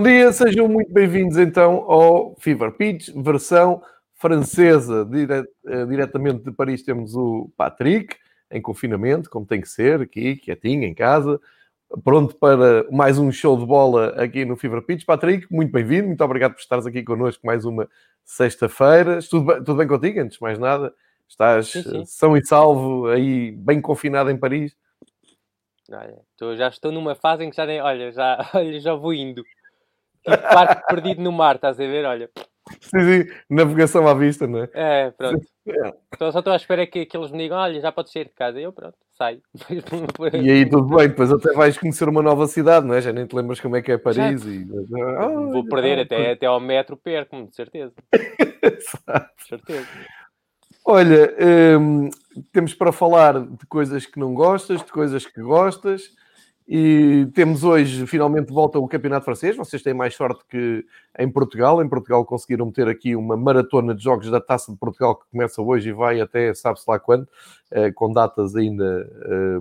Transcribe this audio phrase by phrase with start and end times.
[0.00, 3.82] Bom dia, sejam muito bem-vindos então ao Fever Pitch, versão
[4.14, 5.04] francesa.
[5.04, 8.16] Dire uh, diretamente de Paris temos o Patrick,
[8.50, 11.38] em confinamento, como tem que ser, aqui, quietinho, em casa,
[12.02, 15.04] pronto para mais um show de bola aqui no Fever Pitch.
[15.04, 17.86] Patrick, muito bem-vindo, muito obrigado por estares aqui connosco mais uma
[18.24, 19.18] sexta-feira.
[19.28, 20.94] Tudo, bem, tudo bem contigo, antes de mais nada?
[21.28, 22.04] Estás sim, sim.
[22.06, 24.74] são e salvo aí, bem confinado em Paris?
[25.92, 29.44] Olha, já estou numa fase em que já nem, olha, já, olha, já vou indo.
[30.24, 32.04] Tipo barco perdido no mar, estás a ver?
[32.04, 32.30] Olha.
[32.80, 34.68] Sim, sim, navegação à vista, não é?
[34.74, 35.44] É, pronto.
[35.66, 35.92] É.
[36.14, 38.34] Então, só estou à espera que, que eles me digam: olha, já podes sair de
[38.34, 38.60] casa.
[38.60, 39.40] E eu, pronto, saio.
[40.40, 43.00] e aí tudo bem, depois até vais conhecer uma nova cidade, não é?
[43.00, 44.44] Já nem te lembras como é que é Paris.
[44.44, 44.66] E...
[44.70, 47.92] Oh, Vou perder oh, até, até ao metro, perco-me, de certeza.
[48.12, 49.88] de certeza.
[50.84, 51.34] Olha,
[51.78, 52.08] hum,
[52.52, 56.10] temos para falar de coisas que não gostas, de coisas que gostas.
[56.72, 59.56] E temos hoje, finalmente, volta o Campeonato Francês.
[59.56, 60.86] Vocês têm mais sorte que
[61.18, 61.82] em Portugal.
[61.82, 65.60] Em Portugal conseguiram meter aqui uma maratona de jogos da Taça de Portugal que começa
[65.60, 67.26] hoje e vai até sabe-se lá quando,
[67.72, 69.60] eh, com datas ainda eh,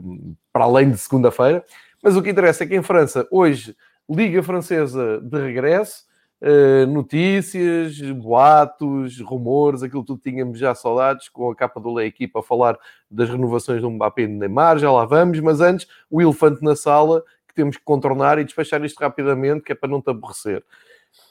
[0.54, 1.66] para além de segunda-feira.
[2.04, 3.76] Mas o que interessa é que em França, hoje,
[4.08, 6.08] Liga Francesa de regresso.
[6.42, 12.40] Uh, notícias, boatos, rumores, aquilo tudo tínhamos já saudades, com a capa do Lei Equipa
[12.40, 12.80] a falar
[13.12, 16.78] das renovações do Mbappé e do Neymar, já lá vamos, mas antes, o elefante na
[16.78, 20.64] sala, que temos que contornar e despachar isto rapidamente, que é para não te aborrecer.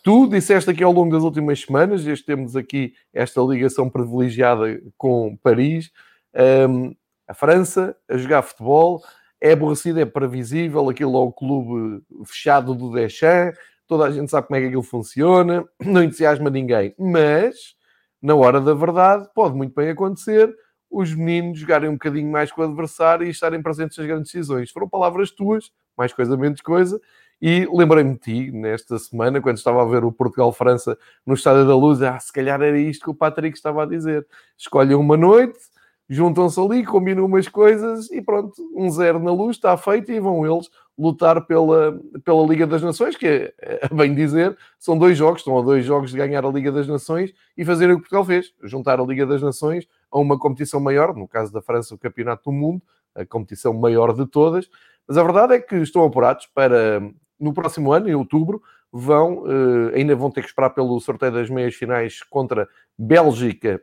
[0.02, 5.38] Tu disseste aqui ao longo das últimas semanas, desde temos aqui esta ligação privilegiada com
[5.42, 5.91] Paris,
[6.34, 6.41] um,
[6.84, 9.02] ehm, a França a jogar futebol,
[9.41, 13.58] é aborrecido, é previsível, aquilo é o clube fechado do Deschamps,
[13.88, 17.75] toda a gente sabe como é que aquilo funciona, não entusiasma ninguém, mas
[18.22, 20.54] na hora da verdade pode muito bem acontecer
[20.91, 24.71] os meninos jogarem um bocadinho mais com o adversário e estarem presentes nas grandes decisões.
[24.71, 27.00] Foram palavras tuas, mais coisa menos coisa,
[27.41, 31.77] e lembrei-me de ti nesta semana, quando estava a ver o Portugal-França no Estádio da
[31.77, 34.27] Luz, ah, se calhar era isto que o Patrick estava a dizer.
[34.56, 35.59] Escolhem uma noite,
[36.08, 40.46] juntam-se ali, combinam umas coisas e pronto, um zero na luz, está feito e vão
[40.46, 43.52] eles lutar pela, pela Liga das Nações, que,
[43.82, 46.88] a bem dizer, são dois jogos, estão a dois jogos de ganhar a Liga das
[46.88, 50.80] Nações e fazer o que Portugal fez, juntar a Liga das Nações a uma competição
[50.80, 52.82] maior, no caso da França, o Campeonato do Mundo,
[53.14, 54.68] a competição maior de todas,
[55.06, 57.00] mas a verdade é que estão apurados para,
[57.38, 61.50] no próximo ano, em outubro, vão, eh, ainda vão ter que esperar pelo sorteio das
[61.50, 62.68] meias finais contra
[62.98, 63.82] Bélgica,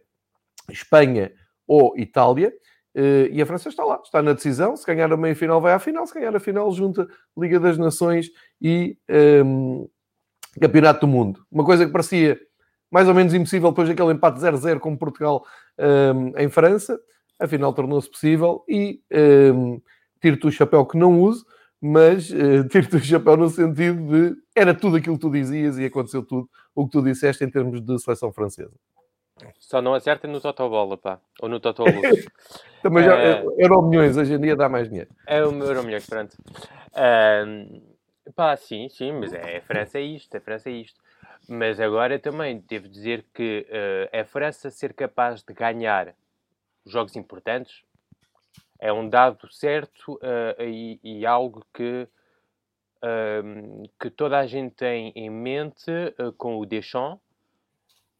[0.69, 1.31] Espanha
[1.68, 2.53] ou Itália,
[2.96, 4.78] Uh, e a França está lá, está na decisão.
[4.78, 6.08] Se ganhar a meia final, vai à final.
[6.08, 7.06] Se ganhar a final, junta
[7.38, 8.30] Liga das Nações
[8.62, 8.98] e
[9.44, 9.86] um, ehm,
[10.62, 11.46] Campeonato do Mundo.
[11.52, 12.40] Uma coisa que parecia
[12.90, 15.44] mais ou menos impossível depois daquele empate 0-0 com Portugal
[15.78, 16.98] um, ehm, em França,
[17.38, 18.64] afinal tornou-se possível.
[18.70, 19.82] E um, ehm,
[20.22, 21.46] tiro-te o chapéu que não uso,
[21.82, 25.84] mas uh, tiro-te o chapéu no sentido de era tudo aquilo que tu dizias e
[25.84, 28.72] aconteceu tudo o que tu disseste em termos de seleção francesa.
[29.59, 31.19] Só não acerta no Totobola, pá.
[31.41, 32.25] Ou no Totoluz.
[32.81, 35.09] Também já, uh, Euro milhões, hoje em dia dá mais dinheiro.
[35.25, 36.38] É o Euro milhões, pronto.
[36.91, 41.02] Uh, pá, sim, sim, mas é, a França é isto, a França é isto.
[41.49, 46.16] Mas agora também devo dizer que uh, a França ser capaz de ganhar
[46.85, 47.84] jogos importantes
[48.79, 52.08] é um dado certo uh, e, e, algo que,
[53.99, 55.91] que toda a gente tem em mente
[56.38, 57.25] com o Deschamps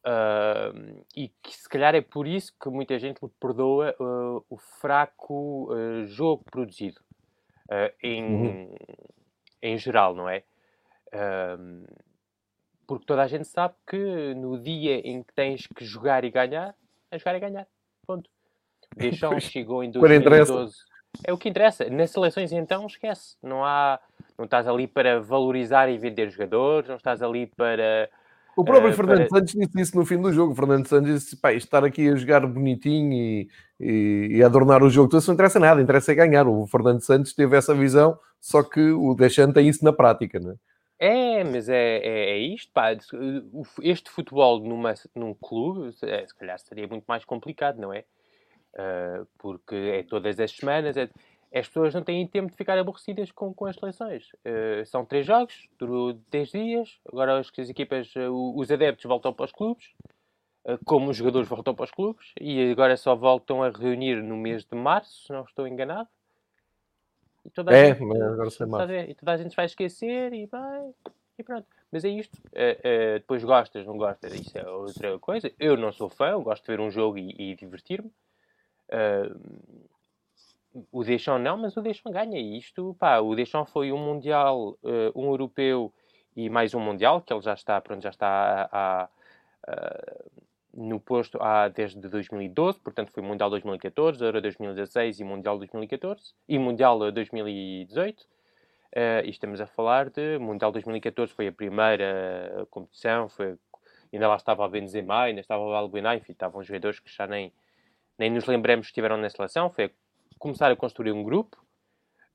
[0.06, 4.56] Uh, e que se calhar é por isso que muita gente lhe perdoa uh, o
[4.56, 7.00] fraco uh, jogo produzido
[8.00, 8.74] em, uhum.
[9.60, 10.44] em geral, não é?
[12.86, 16.76] porque toda a gente sabe que no dia em que tens que jogar e ganhar,
[17.10, 17.66] é jogar e ganhar.
[18.06, 18.30] Ponto.
[18.96, 20.76] Deschamps chegou em 2012.
[21.24, 21.90] É o que interessa.
[21.90, 23.36] Nas seleções então esquece.
[23.42, 23.98] Não há,
[24.38, 28.08] não estás ali para valorizar e vender jogadores, não estás ali para
[28.56, 30.52] O próprio Uh, Fernando Santos disse isso no fim do jogo.
[30.52, 33.48] O Fernando Santos disse: pá, estar aqui a jogar bonitinho e,
[33.78, 36.48] e, e adornar o jogo, todo isso não interessa nada, interessa é ganhar.
[36.48, 40.52] O Fernando Santos teve essa visão, só que o Deschamps tem isso na prática, não
[40.52, 40.54] é?
[40.98, 42.96] É, mas é, é, é isto, pá.
[43.82, 48.04] Este futebol numa, num clube, é, se calhar seria muito mais complicado, não é?
[48.76, 51.08] Ah, porque é todas as semanas, é-
[51.54, 54.28] as pessoas não têm tempo de ficar aborrecidas com, com as seleções.
[54.44, 59.32] Ah, são três jogos, durou 10 dias, agora as, as equipas, o- os adeptos voltam
[59.32, 59.90] para os clubes,
[60.66, 64.36] ah, como os jogadores voltam para os clubes, e agora só voltam a reunir no
[64.36, 66.08] mês de março, se não estou enganado.
[67.44, 69.10] E toda a É, gente- mas agora sei a ver?
[69.10, 70.92] E toda a gente vai esquecer e vai.
[71.38, 71.66] E pronto.
[71.92, 72.36] Mas é isto.
[73.14, 75.52] Depois gostas, não gostas, isso é outra coisa.
[75.58, 78.10] Eu não sou fã, eu gosto de ver um jogo e, e divertir-me.
[78.88, 79.30] Eh,
[80.92, 82.38] o Deschamps não, mas o Deschamps ganha.
[82.38, 85.92] Isto, pá, o Deschamps foi um Mundial, eh, um Europeu
[86.34, 89.08] e mais um Mundial, que ele já está, pronto, já está a- a-
[89.68, 90.24] a-
[90.74, 96.58] no posto há, desde 2012, portanto foi Mundial 2014, Euro 2016 e Mundial 2014, e
[96.58, 98.26] Mundial eh, 2018.
[98.92, 103.56] Eh, e estamos a falar de Mundial 2014, foi a primeira eh, competição, foi,
[104.12, 107.52] ainda lá estava o Benzema, ainda estava o Albuena, enfim, estavam jogadores que já nem,
[108.18, 109.90] nem nos lembramos que estiveram na seleção, foi a
[110.38, 111.56] começar a construir um grupo.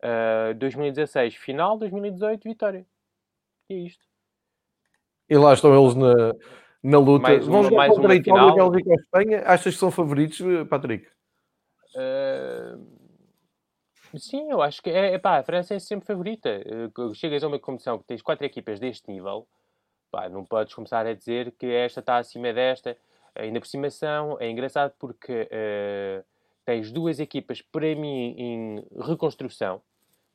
[0.01, 2.86] Eh, 2016, final, 2018, vitória.
[3.69, 4.03] E é isto.
[5.30, 6.33] E lá estão eles na,
[6.83, 7.24] na luta.
[7.24, 8.53] Mais Vão uma- mais contra a Itália.
[8.53, 9.44] Bélgica e Espanha.
[9.45, 10.39] Achas que são favoritos,
[10.69, 11.07] Patrick?
[11.95, 16.50] Uh, sim, eu acho que é, pá, a França é sempre favorita.
[16.98, 19.48] Uh, chegas a uma competição que tens quatro equipas deste nível,
[20.09, 22.98] pá, não podes começar a dizer que esta está acima desta.
[23.36, 26.24] Ainda por cima são, é engraçado porque uh,
[26.72, 29.80] tens duas equipas, para mim, em reconstrução,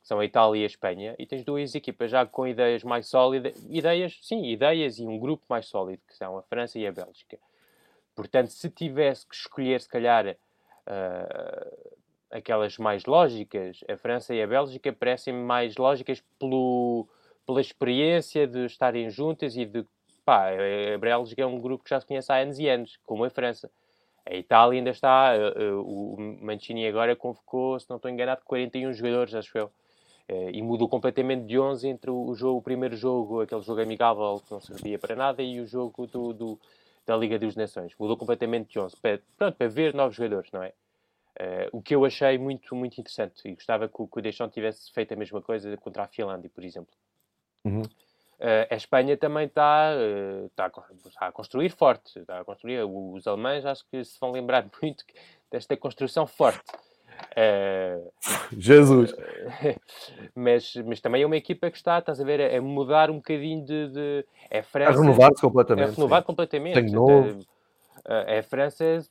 [0.01, 3.07] que são a Itália e a Espanha, e tens duas equipas já com ideias mais
[3.07, 6.91] sólidas, ideias, sim, ideias e um grupo mais sólido, que são a França e a
[6.91, 7.39] Bélgica.
[8.15, 11.97] Portanto, se tivesse que escolher, se calhar, uh,
[12.29, 17.07] aquelas mais lógicas, a França e a Bélgica parecem-me mais lógicas pelo,
[17.47, 19.83] pela experiência de estarem juntas e de.
[20.23, 20.49] Pá,
[20.93, 23.29] a Bélgica é um grupo que já se conhece há anos e anos, como a
[23.31, 23.71] França.
[24.29, 25.31] A Itália ainda está.
[25.35, 29.71] Uh, uh, o Mancini agora convocou, se não estou enganado, 41 jogadores, acho eu.
[30.29, 34.41] Uh, e mudou completamente de 11 entre o, jogo, o primeiro jogo, aquele jogo amigável
[34.45, 36.59] que não servia para nada, e o jogo do, do
[37.05, 37.93] da Liga dos Nações.
[37.97, 38.97] Mudou completamente de 11.
[38.97, 40.73] Para, pronto, para ver novos jogadores, não é?
[41.39, 43.47] Uh, o que eu achei muito, muito interessante.
[43.47, 46.65] E gostava que, que o Deschamps tivesse feito a mesma coisa contra a Finlândia, por
[46.65, 46.93] exemplo.
[47.63, 47.83] Uhum.
[48.39, 50.71] Uh, a Espanha também está, uh, está,
[51.19, 52.19] a a construir forte.
[52.19, 52.83] Está a construir.
[52.83, 55.03] Os alemães acho que se vão lembrar muito
[55.51, 56.61] desta construção forte.
[57.33, 58.11] Uh,
[58.57, 59.15] Jesus.
[60.35, 63.15] mas, mas também é uma equipa que está, estás a ver, a, a mudar um
[63.15, 63.87] bocadinho de...
[63.89, 65.95] de é A França, renovar-se é completamente.
[65.95, 66.25] renovar sim.
[66.25, 66.75] completamente.
[66.75, 67.39] Sangue novo.
[68.05, 69.03] Eh, A França,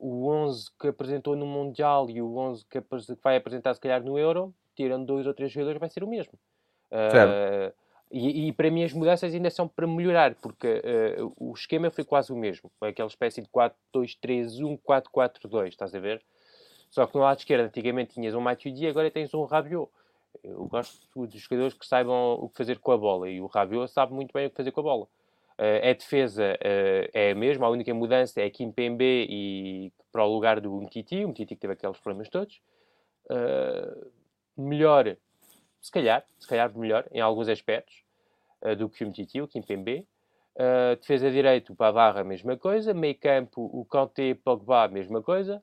[0.00, 2.82] o 11 que apresentou no Mundial e o 11 que,
[3.22, 6.32] vai apresentar, se calhar, no Euro, tirando dois ou três jogadores, vai ser o mesmo.
[6.90, 7.76] Eh, Certo.
[8.10, 12.04] E, e para mim as mudanças ainda são para melhorar, porque eh, o esquema foi
[12.04, 12.70] quase o mesmo.
[12.78, 16.22] Foi aquela espécie de 4-2-3-1, 4-4-2, estás a ver?
[16.90, 19.90] Só que no lado esquerdo antigamente tinhas um Matuidi e agora tens um Rabiot.
[20.42, 23.90] Eu gosto de jogadores que saibam o que fazer com a bola e o Rabiot
[23.90, 25.08] sabe muito bem o que fazer com a bola.
[25.58, 30.32] Eh, a defesa eh, é a mesma, a única mudança é Kimpembe e para o
[30.32, 32.60] lugar do Umtiti, o Umtiti que teve aqueles problemas todos.
[33.30, 33.96] Eh,
[34.56, 35.16] melhor,
[35.80, 38.02] se calhar, se calhar melhor em alguns aspectos
[38.62, 40.06] eh, do que o Umtiti, o Kimpembe.
[40.56, 42.92] Uh, defesa direito, o Pavarra, mesma coisa.
[42.92, 45.62] Meio campo, o Kanté, Pogba, mesma coisa.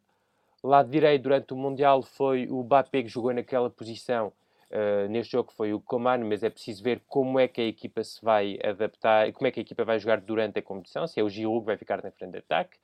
[0.63, 4.31] Lado direito, durante o Mundial, foi o Mbappé que jogou naquela posição.
[4.71, 8.03] Uh, neste jogo foi o Coman, mas é preciso ver como é que a equipa
[8.03, 11.23] se vai adaptar, como é que a equipa vai jogar durante a competição, se é
[11.23, 12.77] o Giroud que vai ficar na frente de ataque,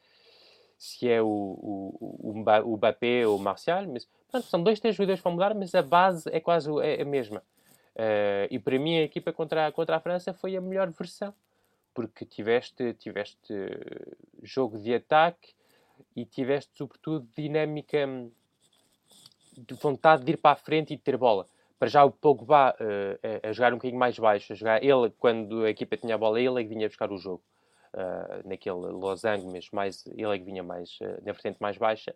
[0.81, 4.09] se é o, o, o, o ou o Martial, mas
[4.45, 7.43] são dois, três jogadores que mudar, mas a base é quase o- é a mesma.
[7.95, 11.35] Uh, e para mim a equipa contra, a- contra a França foi a melhor versão,
[11.93, 13.53] porque tiveste, tiveste
[14.41, 15.53] jogo de ataque
[16.15, 18.31] e tiveste sobretudo dinâmica hum,
[19.55, 21.47] de vontade de ir para a frente e de ter bola.
[21.77, 25.11] Para já o Pogba uh, a, a jogar um bocadinho mais baixo, a jogar ele,
[25.19, 27.43] quando a equipa tinha a bola, ele é que vinha buscar o jogo.
[27.93, 32.15] Uh, naquele losango, mas mais, ele é que vinha mais uh, na vertente mais baixa.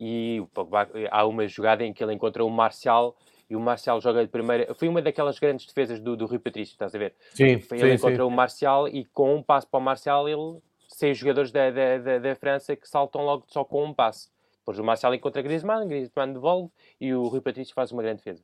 [0.00, 3.14] E o Pogba, há uma jogada em que ele encontra o Marcial
[3.48, 4.74] e o Marcial joga de primeira.
[4.74, 7.14] Foi uma daquelas grandes defesas do, do Rui Patrício, estás a ver?
[7.34, 8.06] Sim, Foi sim, ele sim.
[8.06, 11.98] encontra o Marcial e com um passo para o Marcial, ele seis jogadores da, da,
[11.98, 14.30] da, da França que saltam logo só com um passo.
[14.58, 18.42] Depois o Marcial encontra Griezmann, Griezmann devolve e o Rui Patrício faz uma grande defesa.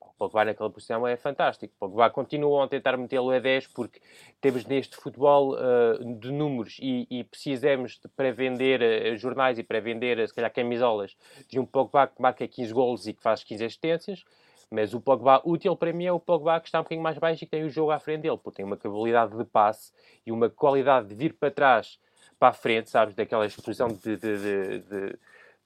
[0.00, 1.72] O Pogba naquela posição é fantástico.
[1.76, 4.00] O Pogba continua a tentar metê-lo a 10 porque
[4.40, 9.62] temos neste futebol uh, de números e, e precisamos de, para vender uh, jornais e
[9.62, 11.16] para vender, uh, se calhar, camisolas
[11.48, 14.24] de um Pogba que marca 15 golos e que faz 15 assistências.
[14.70, 17.44] Mas o Pogba útil para mim é o Pogba que está um bocadinho mais baixo
[17.44, 19.92] e que tem o jogo à frente dele, porque tem uma capacidade de passe
[20.26, 21.98] e uma qualidade de vir para trás,
[22.38, 23.14] para a frente, sabes?
[23.14, 25.18] Daquela exposição de, de, de, de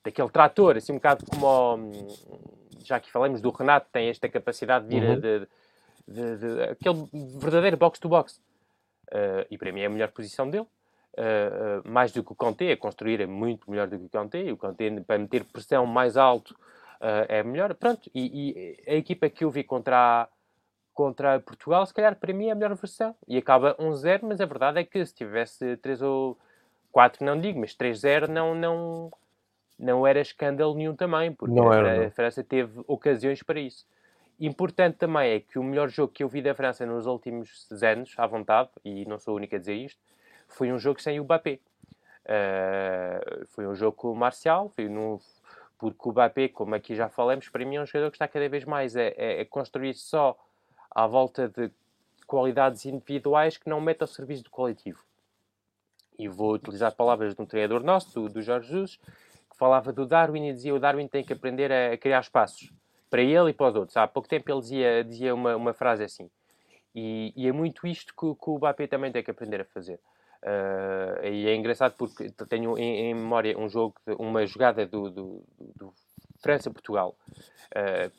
[0.05, 4.87] daquele trator, assim um bocado como o, já que falamos do Renato, tem esta capacidade
[4.87, 5.21] de ir uhum.
[5.21, 5.49] de,
[6.09, 7.09] de, de, aquele
[7.39, 8.41] verdadeiro box-to-box.
[9.09, 10.67] Uh, e para mim é a melhor posição dele.
[11.15, 14.09] Uh, uh, mais do que o Conte, a construir é muito melhor do que o
[14.09, 14.39] Conte.
[14.39, 16.57] E o Conte, para meter pressão mais alto,
[17.29, 17.75] é melhor.
[17.75, 20.29] Pronto, e, e, a equipa que eu vi contra a,
[20.95, 23.15] contra Portugal, se calhar para mim é a melhor versão.
[23.27, 26.39] E acaba 1-0, mas a verdade é que se tivesse 3 ou
[26.93, 29.11] 4, não digo, mas 3-0 não, não,
[29.83, 33.85] não era escândalo nenhum também, porque era, a, França teve ocasiões para isso.
[34.39, 38.15] Importante também é que o melhor jogo que eu vi da França nos últimos anos,
[38.17, 40.01] à vontade, e não sou o único a dizer isto,
[40.47, 41.59] foi um jogo sem o Mbappé.
[42.25, 45.19] Uh, foi um jogo com o Marcial, foi num,
[45.79, 48.49] porque o Mbappé, como aqui já falamos, para mim é um jogador que está cada
[48.49, 50.39] vez mais a, a, a construir só
[50.91, 51.71] à volta de
[52.25, 55.03] qualidades individuais que não mete ao serviço do coletivo.
[56.17, 59.01] E vou utilizar palavras de um treinador nosso, do, do Jorge Jesus,
[59.63, 62.73] falava do Darwin e dizia o Darwin tem que aprender a, criar espaços
[63.09, 63.97] para ele e para os outros.
[63.97, 66.29] Há pouco tempo ele dizia, dizia uma, uma frase assim.
[66.93, 70.01] E, e é muito isto que, que o Mbappé também tem que aprender a fazer.
[70.43, 75.45] Uh, e é engraçado porque tenho em, em memória um jogo, uma jogada do, do,
[75.77, 75.95] do
[76.41, 77.15] França-Portugal,
[77.77, 78.11] uh,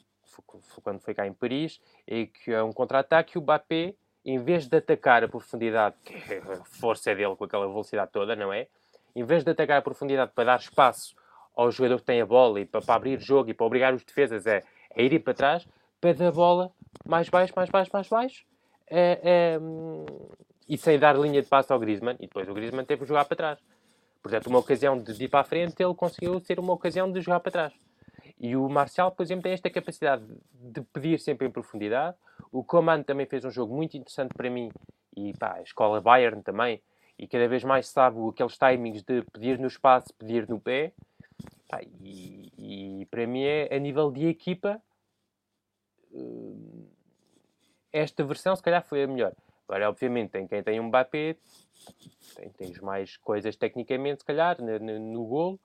[0.82, 3.38] quando foi cá em Paris, e que é um contra-ataque.
[3.38, 7.68] O Mbappé, em vez de atacar a profundidade, que é a força dele com aquela
[7.68, 8.68] velocidade toda, não é?
[9.14, 11.22] Em vez de atacar a profundidade para dar espaço
[11.56, 14.04] ao jogador que tem a bola e para, para abrir jogo e para obrigar os
[14.04, 14.62] defesas a,
[14.96, 15.68] a irem para trás,
[16.00, 16.72] pede a bola
[17.06, 18.46] mais baixo, mais baixo, mais baixo
[18.88, 19.60] é, é,
[20.68, 22.16] e sem dar linha de passo ao Griezmann.
[22.20, 23.60] E depois o Griezmann teve que jogar para trás.
[24.22, 27.40] Portanto, uma ocasião de ir para a frente, ele conseguiu ser uma ocasião de jogar
[27.40, 27.74] para trás.
[28.40, 32.16] E o Marcial, por exemplo, tem esta capacidade de pedir sempre em profundidade.
[32.52, 34.70] O Coman também fez um jogo muito interessante para mim.
[35.16, 36.82] E pá, a escola Bayern também.
[37.18, 40.94] E cada vez mais sabe aqueles timings de pedir no espaço, pedir no pé.
[41.82, 44.82] E, e, para mim é a nível de equipa
[46.14, 46.84] eh,
[47.92, 49.34] esta versão se calhar foi a melhor.
[49.68, 51.38] Agora, obviamente, tem quem tem um Mbappé,
[52.36, 55.60] tem, tens mais coisas tecnicamente, se calhar, no, no, golo,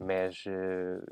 [0.00, 1.06] mas, uh,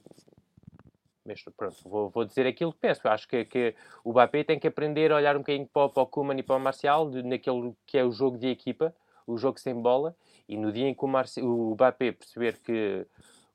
[1.24, 3.06] mas pronto, vou, vou, dizer aquilo que penso.
[3.06, 6.06] Acho que, que o Mbappé tem que aprender a olhar um bocadinho para, para o
[6.06, 8.94] Koeman e para o Marcial, de, naquele que é o jogo de equipa,
[9.26, 10.16] o jogo sem bola,
[10.48, 13.06] e no dia em que o, Marci, o Mbappé perceber que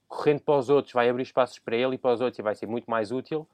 [0.10, 2.56] correndo para os outros, vai abrir espaços para ele e para os outros e vai
[2.56, 3.48] ser muito mais útil.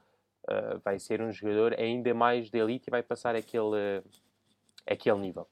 [0.48, 4.04] Uh, vai ser um jogador ainda mais de elite e vai passar aquele, uh,
[4.86, 5.46] aquele nível.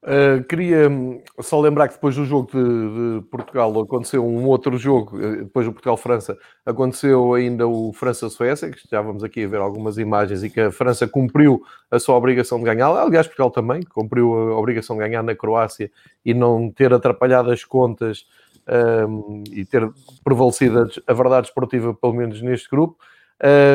[0.00, 4.78] Uh, queria hum, só lembrar que depois do jogo de, de Portugal aconteceu um outro
[4.78, 9.98] jogo, depois do Portugal-França, aconteceu ainda o França-Suécia, que já vamos aqui a ver algumas
[9.98, 12.88] imagens, e que a França cumpriu a sua obrigação de ganhar.
[12.90, 15.90] Aliás, Portugal também cumpriu a obrigação de ganhar na Croácia
[16.24, 18.24] e não ter atrapalhado as contas
[18.68, 19.88] um, e ter
[20.22, 22.96] prevalecido a verdade esportiva, pelo menos neste grupo.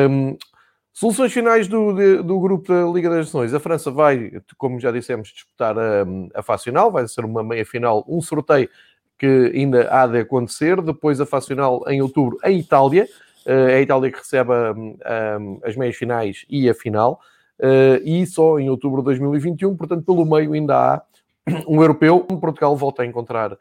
[0.08, 0.36] Um,
[0.92, 3.52] soluções finais do, do grupo da Liga das Nações.
[3.52, 7.66] A França vai, como já dissemos, disputar a, a fase final, vai ser uma meia
[7.66, 8.68] final, um sorteio
[9.18, 10.80] que ainda há de acontecer.
[10.80, 13.08] Depois a fase final em outubro em Itália.
[13.46, 14.50] Uh, é a Itália que recebe
[15.62, 17.20] as meias finais e a final.
[17.58, 21.02] Uh, e só em outubro de 2021, portanto, pelo meio ainda há
[21.68, 22.20] um europeu.
[22.20, 23.56] Portugal volta a encontrar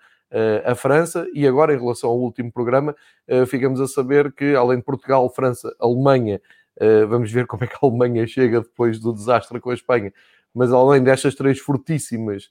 [0.66, 1.28] a França.
[1.34, 2.96] E agora, em relação ao último programa,
[3.28, 6.42] eh, ficamos a saber que, além de Portugal, França, Alemanha,
[6.80, 10.14] eh, vamos ver como é que a Alemanha chega depois do desastre com a Espanha.
[10.54, 12.50] Mas além destas três fortíssimas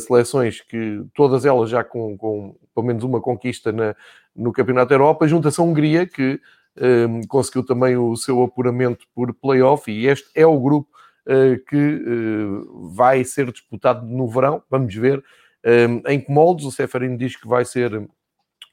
[0.00, 3.94] seleções, que todas elas já com, com pelo menos uma conquista na,
[4.34, 6.40] no Campeonato da Europa, junta-se a Hungria, que
[7.28, 10.90] conseguiu também o seu apuramento por playoff, e este é o grupo
[11.26, 14.62] uh, que uh, vai ser disputado no verão.
[14.70, 15.22] Vamos ver
[15.64, 16.64] um, em que moldes?
[16.66, 18.08] O Seferino diz que vai ser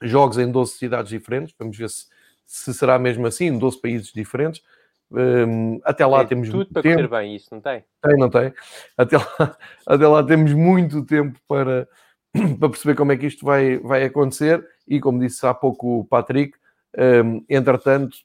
[0.02, 1.54] jogos em 12 cidades diferentes.
[1.58, 2.06] Vamos ver se,
[2.46, 4.62] se será mesmo assim, em 12 países diferentes.
[5.10, 6.96] Um, até lá tem temos tudo para tempo.
[6.96, 7.84] correr bem, isso não tem?
[8.02, 8.52] Tem, não tem.
[8.96, 11.88] Até lá, até lá temos muito tempo para,
[12.58, 14.66] para perceber como é que isto vai, vai acontecer.
[14.86, 16.56] E como disse há pouco o Patrick,
[17.24, 18.16] um, entretanto,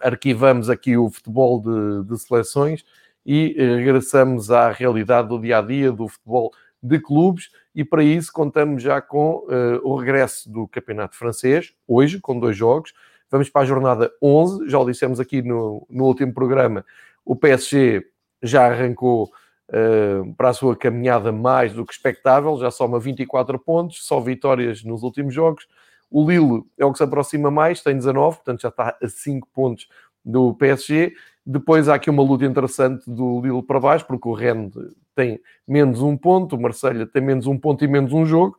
[0.00, 2.84] arquivamos aqui o futebol de, de seleções
[3.24, 6.52] e regressamos à realidade do dia a dia do futebol
[6.84, 12.20] de clubes e para isso contamos já com uh, o regresso do Campeonato Francês, hoje,
[12.20, 12.92] com dois jogos.
[13.30, 16.84] Vamos para a jornada 11, já o dissemos aqui no, no último programa,
[17.24, 18.06] o PSG
[18.42, 19.32] já arrancou
[19.70, 24.84] uh, para a sua caminhada mais do que expectável, já soma 24 pontos, só vitórias
[24.84, 25.66] nos últimos jogos.
[26.10, 29.48] O Lille é o que se aproxima mais, tem 19, portanto já está a 5
[29.54, 29.88] pontos
[30.22, 31.14] do PSG.
[31.46, 34.74] Depois há aqui uma luta interessante do Lille para baixo, porque o Rennes
[35.14, 38.56] tem menos um ponto, o Marselha tem menos um ponto e menos um jogo.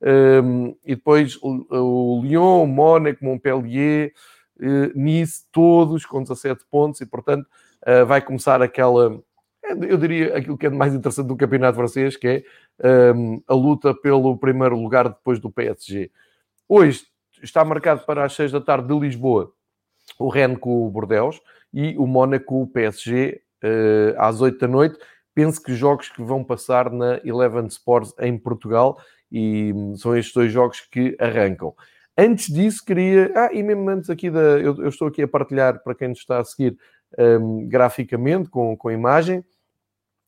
[0.00, 4.12] Um, e depois o, Lyon, o Mónaco, Montpellier,
[4.60, 7.46] uh, Nice, todos com 17 pontos, e portanto
[7.86, 9.18] uh, vai começar aquela,
[9.62, 12.44] eu diria, aquilo que é mais interessante do campeonato francês, que
[12.80, 16.10] é um, a luta pelo primeiro lugar depois do PSG.
[16.68, 17.06] Hoje
[17.42, 19.52] está marcado para as 6 da tarde de Lisboa
[20.18, 21.40] o Rennes com o Bordeaux
[21.72, 24.98] e o Mónaco com o PSG uh, às 8 da noite.
[25.36, 28.98] Penso que jogos que vão passar na Eleven Sports em Portugal
[29.30, 31.74] e são estes dois jogos que arrancam.
[32.16, 33.30] Antes disso, queria.
[33.36, 34.40] Ah, e mesmo antes aqui da.
[34.40, 36.78] Eu, eu estou aqui a partilhar para quem nos está a seguir
[37.18, 39.44] um, graficamente, com, com imagem.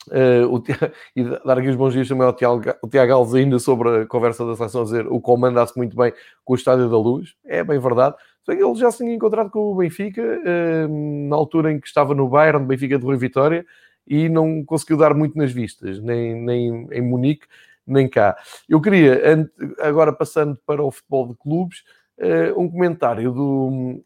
[0.09, 0.63] Uh, o,
[1.17, 4.07] e dar aqui os bons dias também ao Tiago, o Tiago Alves ainda sobre a
[4.07, 6.13] conversa da seleção, a dizer o comanda-se muito bem
[6.45, 7.35] com o Estádio da Luz.
[7.47, 8.15] É bem verdade.
[8.47, 12.29] Ele já se tinha encontrado com o Benfica uh, na altura em que estava no
[12.29, 13.65] Bayern, Benfica de Rui Vitória,
[14.09, 17.47] e não conseguiu dar muito nas vistas, nem, nem em Munique,
[17.87, 18.37] nem cá.
[18.69, 19.21] Eu queria,
[19.81, 21.85] agora passando para o futebol de clubes,
[22.19, 24.03] uh, um comentário do,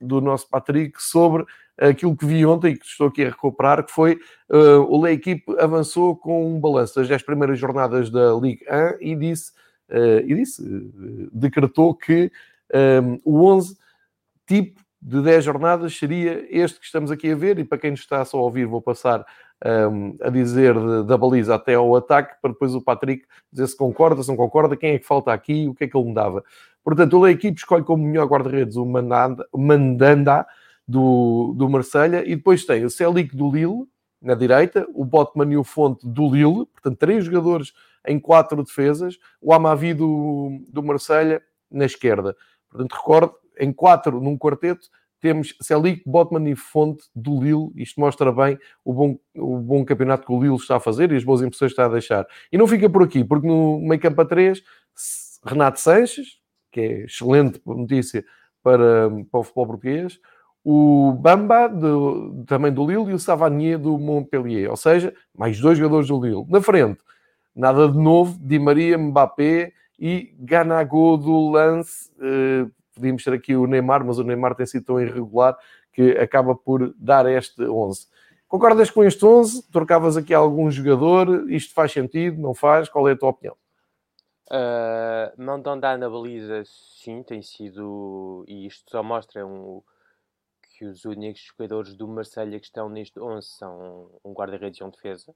[0.00, 1.44] do nosso Patrick sobre
[1.76, 4.18] aquilo que vi ontem que estou aqui a recuperar, que foi
[4.50, 8.96] uh, o Le Equipe avançou com um balanço das 10 primeiras jornadas da Ligue 1
[9.00, 9.52] e disse,
[9.90, 10.62] uh, e disse
[11.32, 12.30] decretou que
[13.02, 13.76] um, o 11
[14.46, 18.00] tipo de 10 jornadas seria este que estamos aqui a ver, e para quem nos
[18.00, 19.24] está só a ouvir, vou passar
[19.64, 23.76] um, a dizer de, da baliza até ao ataque, para depois o Patrick dizer se
[23.76, 26.44] concorda, se não concorda, quem é que falta aqui, o que é que ele mudava.
[26.82, 30.46] Portanto, a equipe escolhe como melhor guarda-redes o Mandanda, Mandanda
[30.86, 33.86] do, do Marselha e depois tem o Celic do Lille,
[34.20, 37.72] na direita, o Botman e o Fonte do Lille, portanto, três jogadores
[38.06, 42.36] em quatro defesas, o Amavi do, do Marselha na esquerda.
[42.68, 44.88] Portanto, recordo, em quatro num quarteto,
[45.20, 47.72] temos Celic, Botman e Fonte do Lille.
[47.74, 51.16] Isto mostra bem o bom, o bom campeonato que o Lille está a fazer e
[51.16, 52.26] as boas impressões está a deixar.
[52.52, 54.62] E não fica por aqui, porque no meio campo a três,
[55.44, 56.38] Renato Sanches,
[56.70, 58.24] que é excelente notícia
[58.62, 60.20] para, para o futebol português,
[60.64, 64.70] o Bamba, do, também do Lille, e o Savanier do Montpellier.
[64.70, 66.44] Ou seja, mais dois jogadores do Lille.
[66.48, 67.00] Na frente,
[67.56, 72.10] nada de novo, Di Maria, Mbappé e Ganago do Lance.
[72.18, 75.56] Uh, podíamos ter aqui o Neymar, mas o Neymar tem sido tão irregular
[75.92, 78.06] que acaba por dar este 11.
[78.46, 79.70] Concordas com este 11?
[79.70, 81.50] Trocavas aqui algum jogador?
[81.50, 82.40] Isto faz sentido?
[82.40, 82.88] Não faz?
[82.88, 83.56] Qual é a tua opinião?
[84.50, 88.44] Uh, não dar na baliza, sim, tem sido.
[88.48, 89.82] E isto só mostra um,
[90.78, 94.90] que os únicos jogadores do Marselha que estão neste 11 são um guarda-redes e um
[94.90, 95.34] defesa.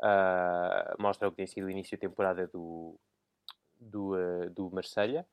[0.00, 2.98] Uh, mostra o que tem sido o início da temporada do,
[3.78, 5.26] do, uh, do Marselha.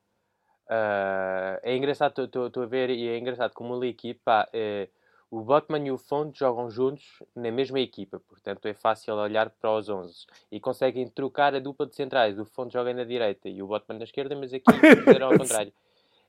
[0.66, 4.88] Uh, é engraçado, estou a ver, e é engraçado como a equipa, é,
[5.30, 7.04] o Botman e o Fonte jogam juntos
[7.36, 10.14] na mesma equipa, portanto é fácil olhar para os 11
[10.52, 12.38] e conseguem trocar a dupla de centrais.
[12.40, 14.64] O Fonte joga na direita e o Botman na esquerda, mas aqui
[15.04, 15.74] fizeram ao contrário.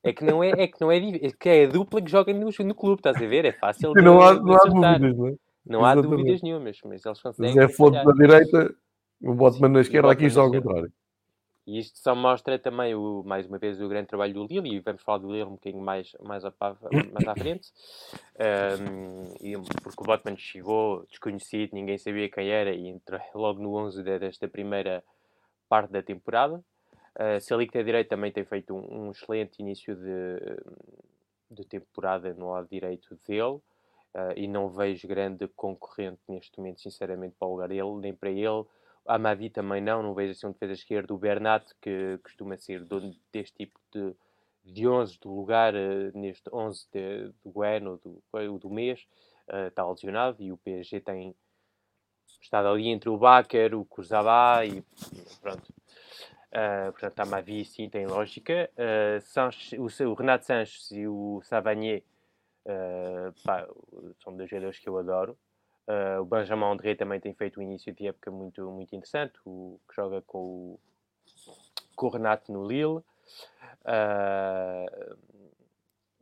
[0.03, 2.33] É que não é, é que não é, é que é a dupla que joga
[2.33, 3.45] no, no clube, estás a ver?
[3.45, 5.35] É fácil de, não há, não há dúvidas, não é?
[5.67, 7.55] Não há dúvidas nenhumas, mas eles conseguem.
[7.55, 8.75] Mas é Fonte na direita,
[9.23, 10.93] o Botman na esquerda, aqui está ao contrário.
[11.67, 14.81] E isto só mostra também, o, mais uma vez, o grande trabalho do Lille, e
[14.81, 17.73] vamos falar do Lille um bocadinho mais, mais, a, mais à frente,
[18.79, 24.03] um, porque o Botman chegou desconhecido, ninguém sabia quem era, e entrou logo no 11
[24.03, 25.03] desta primeira
[25.67, 26.63] parte da temporada.
[27.17, 30.57] Uh, Selic da direita também tem feito um, um, excelente início de,
[31.51, 33.55] de temporada no lado direito dele,
[34.15, 38.31] uh, e não vejo grande concorrente neste momento, sinceramente, para o lugar dele, nem para
[38.31, 38.67] ele,
[39.07, 41.13] Amadi também não, não vejo assim um defesa esquerda.
[41.13, 42.85] O Bernat, que costuma ser
[43.33, 44.15] deste tipo de,
[44.65, 49.07] de 11 do lugar, uh, neste 11 de, do ano, do, do mês,
[49.49, 51.35] uh, está lesionado e o PSG tem
[52.41, 54.83] estado ali entre o Baker, o Kurzabá e
[55.41, 55.73] pronto.
[56.55, 58.71] Uh, portanto, a Mavi sim tem lógica.
[58.77, 62.05] Uh, o, o, Renato Sanches e o Savanier
[62.65, 63.67] uh, pá,
[64.23, 65.37] são dois jogadores que eu adoro.
[65.87, 69.79] Uh, o Benjamin André também tem feito um início de época muito, muito interessante, o,
[69.89, 70.81] que joga com o,
[71.95, 73.03] com o Renato no Lille.
[73.85, 75.17] Uh,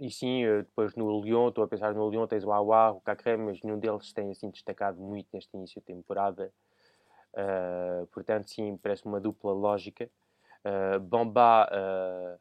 [0.01, 3.37] e sim, depois no Lyon, estou a pensar no Lyon, tens o Aouar, o Cacré,
[3.37, 6.53] mas nenhum deles tem assim destacado muito neste início de temporada.
[7.33, 10.11] Uh, portanto, sim, parece uma dupla lógica.
[10.65, 12.39] Uh, uh,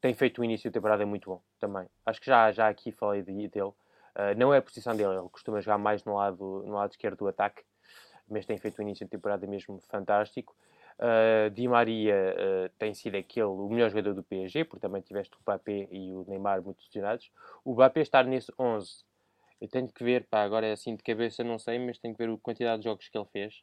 [0.00, 1.42] tem feito um início de temporada muito bom.
[1.58, 1.88] também.
[2.06, 3.72] Acho que já, já aqui falei de, dele.
[4.14, 7.18] Uh, não é a posição dele, ele costuma jogar mais no lado, no lado esquerdo
[7.18, 7.62] do ataque,
[8.28, 10.54] mas tem feito o início de temporada mesmo fantástico.
[10.98, 15.34] Uh, Di Maria uh, tem sido aquele, o melhor jogador do PSG, porque também tiveste
[15.34, 17.30] o Mbappé e o Neymar muito lesionados.
[17.64, 19.04] O Mbappé estar nesse 11,
[19.60, 22.24] eu tenho que ver, pá, agora é assim de cabeça, não sei, mas tenho que
[22.24, 23.62] ver a quantidade de jogos que ele fez,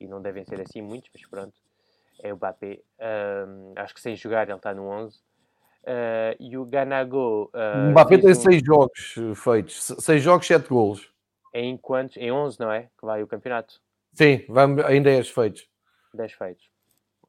[0.00, 1.54] e não devem ser assim muitos, mas pronto,
[2.22, 2.80] é o Mbappé.
[2.98, 5.20] Uh, acho que sem jogar ele está no 11.
[5.84, 7.50] Uh, e o Ganago.
[7.52, 11.10] Uh, o Mbappé tem 6 jogos feitos, 6 jogos, 7 golos.
[11.52, 12.16] Em quantos?
[12.16, 12.82] Em 11, não é?
[12.98, 13.80] Que vai o campeonato?
[14.12, 15.68] Sim, vai em 10 feitos.
[16.14, 16.70] 10 feitos.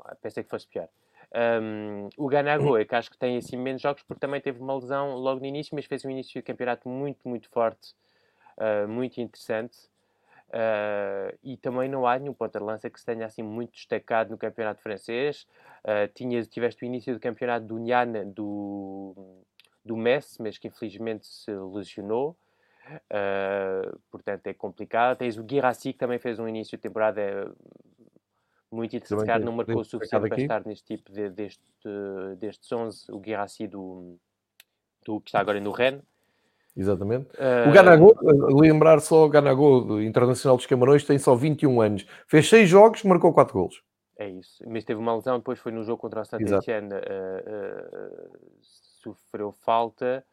[0.06, 0.88] Ah, pensei que fosse pior.
[1.36, 4.76] Um, o Ganago é que acho que tem assim menos jogos porque também teve uma
[4.76, 7.96] lesão logo no início, mas fez um início de campeonato muito, muito forte,
[8.58, 9.76] uh, muito interessante.
[10.54, 14.30] Uh, e também não há nenhum ponta de lança que se tenha assim muito destacado
[14.30, 15.48] no campeonato francês.
[15.84, 19.16] Uh, tinhas, tiveste o início do campeonato do Niana, do,
[19.84, 22.38] do Messi, mas que infelizmente se lesionou.
[22.86, 25.18] Uh, portanto é complicado.
[25.18, 27.52] Tens o Guirassi que também fez um início de temporada
[28.72, 31.64] muito interessante, não marcou o suficiente para estar neste tipo de, deste,
[32.38, 34.20] destes 11, o Guirassi do,
[35.04, 36.04] do que está agora no Rennes.
[36.76, 37.30] Exatamente.
[37.36, 37.70] Uh...
[37.70, 38.16] O Ganagô,
[38.60, 42.06] lembrar só, o Ganagô, do Internacional dos Camarões, tem só 21 anos.
[42.28, 43.84] Fez 6 jogos, marcou 4 golos.
[44.18, 44.64] É isso.
[44.68, 48.38] Mas teve uma lesão, depois foi no jogo contra o Saint-Etienne, uh, uh,
[49.02, 50.26] sofreu falta,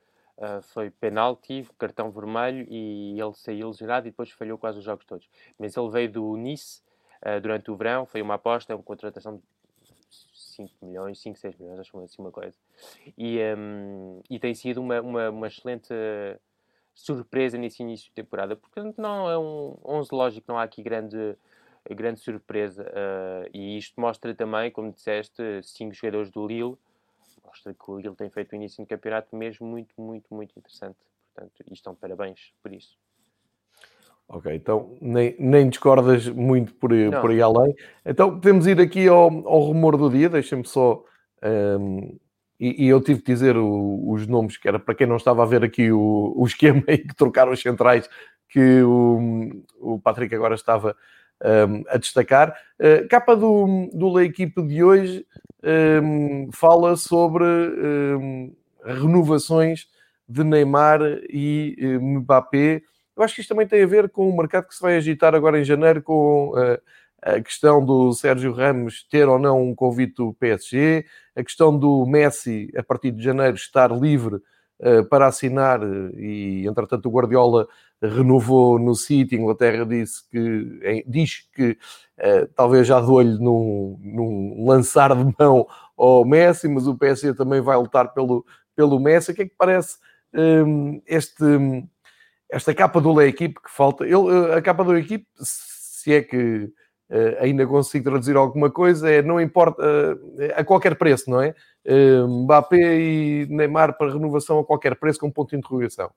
[0.63, 5.29] foi penalti, cartão vermelho e ele saiu lesionado e depois falhou quase os jogos todos.
[5.59, 6.81] Mas ele veio do Nice
[7.43, 9.43] durante o verão, foi uma aposta, uma contratação
[10.69, 12.57] 5 milhões, 5, 6 milhões, acho que assim uma coisa.
[13.17, 15.95] E, um, e tem sido uma, uma, uma, excelente
[16.95, 21.37] surpresa nesse início de temporada, porque não é um 11 lógico, não há aqui grande,
[21.91, 22.85] grande surpresa.
[22.85, 26.77] Uh, e isto mostra também, como disseste, 5 jogadores do Lille,
[27.45, 30.99] mostra que o Lille tem feito o início de campeonato mesmo muito, muito, muito interessante.
[31.35, 32.99] Portanto, e estão parabéns por isso.
[34.33, 36.91] Ok, então nem, nem discordas muito por,
[37.21, 37.75] por aí além.
[38.07, 41.03] Então podemos ir aqui ao, ao rumor do dia, deixem-me só.
[41.43, 42.17] Um,
[42.59, 45.43] e, e, eu tive que dizer o, os nomes, que era para quem não estava
[45.43, 48.09] a ver aqui o, o esquema e que trocaram os centrais,
[48.49, 50.95] que o, o Patrick agora estava
[51.69, 52.57] um, a destacar.
[52.79, 55.27] Uh, capa do, do La Equipe de hoje
[56.05, 57.45] um, fala sobre
[58.85, 59.89] renovações
[60.29, 62.83] de Neymar e uh, Mbappé
[63.21, 65.35] eu acho que isto também tem a ver com o mercado que se vai agitar
[65.35, 66.81] agora em janeiro, com uh,
[67.21, 71.05] a questão do Sérgio Ramos ter ou não um convite do PSG,
[71.37, 75.81] a questão do Messi, a partir de janeiro, estar livre uh, para assinar,
[76.17, 77.69] e entretanto o Guardiola
[78.01, 84.65] renovou no City, Inglaterra disse que, diz que uh, talvez já de olho num, num
[84.67, 89.33] lançar de mão ao Messi, mas o PSG também vai lutar pelo, pelo Messi.
[89.33, 89.99] O que é que parece
[90.35, 91.45] um, este
[92.51, 96.65] esta capa do Le Equipe que falta, ele, a capa do Equipe, se é que
[97.11, 101.55] uh, ainda consigo traduzir alguma coisa, é não importa uh, a qualquer preço, não é?
[101.87, 106.11] Uh, Mbappé e Neymar para renovação a qualquer preço, com ponto de interrogação.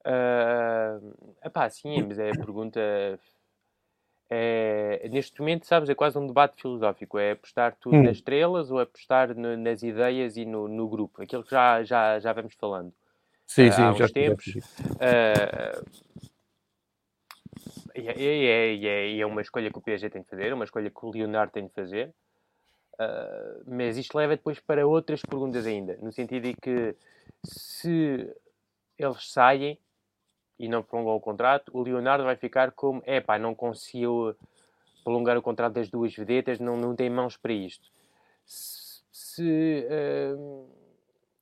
[0.00, 2.80] Uh, epá, sim, mas é a pergunta.
[4.30, 7.18] É, neste momento, sabes, é quase um debate filosófico.
[7.18, 8.02] É apostar tudo hum.
[8.02, 11.22] nas estrelas ou apostar no, nas ideias e no, no, grupo?
[11.22, 12.92] Aquilo que já, já, já vamos falando.
[13.48, 14.46] Sim, sim, há uns tempos.
[14.46, 15.82] Uh,
[17.94, 20.90] e, é, é, e é uma escolha que o PSG tem de fazer, uma escolha
[20.90, 22.14] que o Leonardo tem de fazer.
[23.00, 26.94] Uh, mas isto leva depois para outras perguntas ainda, no sentido de que
[27.42, 28.30] se
[28.98, 29.78] eles saem
[30.58, 34.36] e não prolongam o contrato, o Leonardo vai ficar como, é pá, não conseguiu
[35.02, 37.88] prolongar o contrato das duas vedetas, não, não tem mãos para isto.
[38.44, 39.86] Se, se
[40.36, 40.68] uh,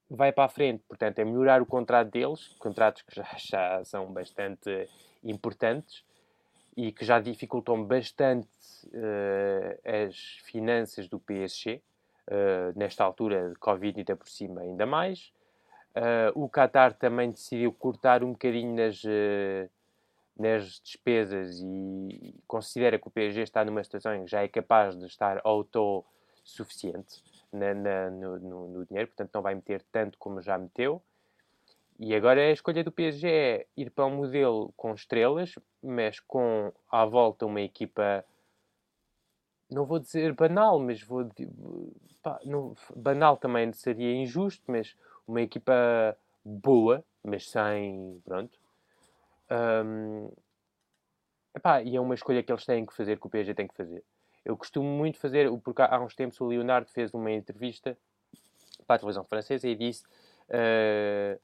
[0.09, 0.83] vai para a frente.
[0.89, 4.89] Portanto, é melhorar o contrato deles, contratos que já, já são bastante
[5.23, 6.05] importantes
[6.77, 8.49] e que já dificultam bastante
[8.87, 11.81] uh, as finanças do PSG, uh,
[12.29, 15.33] eh, nesta altura de Covid ainda por cima ainda mais.
[15.97, 19.03] Uh, o Qatar também decidiu cortar um bocadinho nas,
[20.39, 24.95] nas despesas e considera que o PSG está numa situação em que já é capaz
[24.95, 30.43] de estar autossuficiente na, na, no, no, no, dinheiro, portanto não vai meter tanto como
[30.43, 31.03] já meteu.
[31.99, 36.73] E agora a escolha do PSG é ir para um modelo com estrelas, mas com
[36.91, 38.25] à volta uma equipa,
[39.71, 41.27] não vou dizer banal, mas vou
[42.23, 44.95] pá, não, banal também seria injusto, mas
[45.27, 45.73] uma equipa
[46.45, 48.59] boa, mas sem pronto.
[49.51, 50.31] Um,
[51.55, 53.77] epá, e é uma escolha que eles têm que fazer, que o PSG tem que
[53.77, 54.05] fazer.
[54.47, 57.99] Eu costumo muito fazer, porque há uns tempos o Leonardo fez uma entrevista
[58.87, 60.05] para a televisão francesa e disse
[60.49, 61.41] Uh,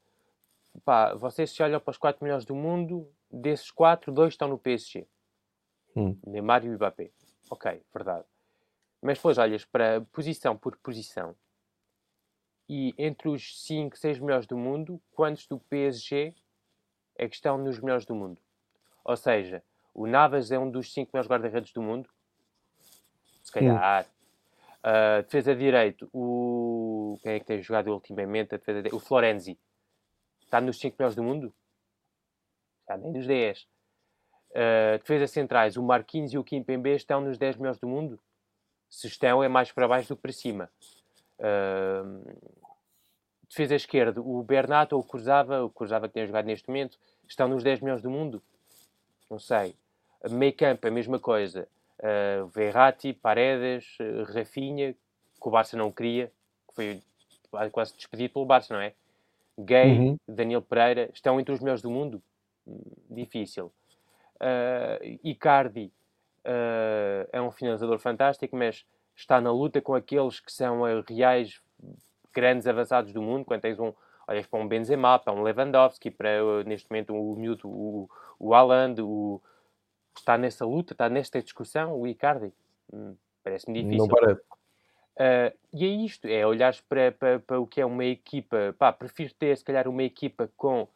[0.83, 4.57] pá, vocês se olham para os 4 melhores do mundo, desses 4, 2 estão no
[4.57, 5.07] PSG.
[5.95, 6.17] Hum.
[6.25, 7.11] Neymar e Mbappé.
[7.49, 8.25] Ok, verdade.
[9.01, 11.35] Mas depois olhas para posição por posição
[12.69, 16.33] e entre os 5, 6 melhores do mundo, quantos do PSG
[17.17, 18.41] é que estão nos melhores do mundo?
[19.03, 19.61] Ou seja,
[19.93, 22.09] o Navas é um dos 5 melhores guarda-redes do mundo?
[23.43, 24.07] Se calhar.
[24.85, 27.17] Uh, defesa de direito, o.
[27.21, 28.55] Quem é que tem jogado ultimamente?
[28.55, 28.93] A defesa de...
[28.93, 29.57] O Florenzi.
[30.41, 31.53] Está nos 5 melhores do mundo?
[32.81, 33.61] Está nem nos 10.
[33.61, 33.65] Uh,
[34.55, 38.19] ah, defesa centrais, o Marquinhos e o Kimpembe estão nos 10 melhores do mundo?
[38.89, 40.69] Se estão, é mais para baixo do que para cima.
[41.39, 42.21] Uh,
[43.49, 47.47] defesa esquerda, o Bernat ou o Cruzava, o Cruzava que tem jogado neste momento, estão
[47.47, 48.43] nos 10 melhores do mundo?
[49.29, 49.75] Não sei.
[50.29, 51.67] Meio campo, a mesma coisa
[52.03, 56.31] uh, Verratti, Paredes, uh, Rafinha, que o Barça não queria,
[56.67, 57.01] que foi
[57.71, 58.93] quase despedido pelo Barça, não é?
[59.57, 60.17] Gay, uhum.
[60.27, 62.21] Daniel Pereira, estão entre os melhores do mundo?
[63.09, 63.71] Difícil.
[64.35, 65.91] Uh, Icardi
[66.45, 68.85] uh, é um finalizador fantástico, mas
[69.15, 71.61] está na luta com aqueles que são reais
[72.33, 73.93] grandes avançados do mundo, quando tens um,
[74.27, 79.01] olhas para um Benzema, para um Lewandowski, para neste momento o miúdo, o, o Haaland,
[79.01, 79.39] o,
[80.19, 82.53] está nessa luta, está nesta discussão, o Icardi?
[82.91, 83.97] Hum, Parece-me difícil.
[83.97, 84.41] Não parece.
[85.15, 88.73] Uh, e é isto, é olhar para, para, para, o que é uma equipa.
[88.79, 90.87] Pá, prefiro ter, se calhar, uma equipa com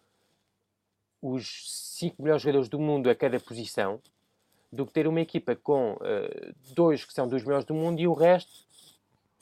[1.22, 4.00] os cinco melhores jogadores do mundo a cada posição
[4.72, 8.08] do que ter uma equipa com uh, dois que são dos melhores do mundo e
[8.08, 8.66] o resto,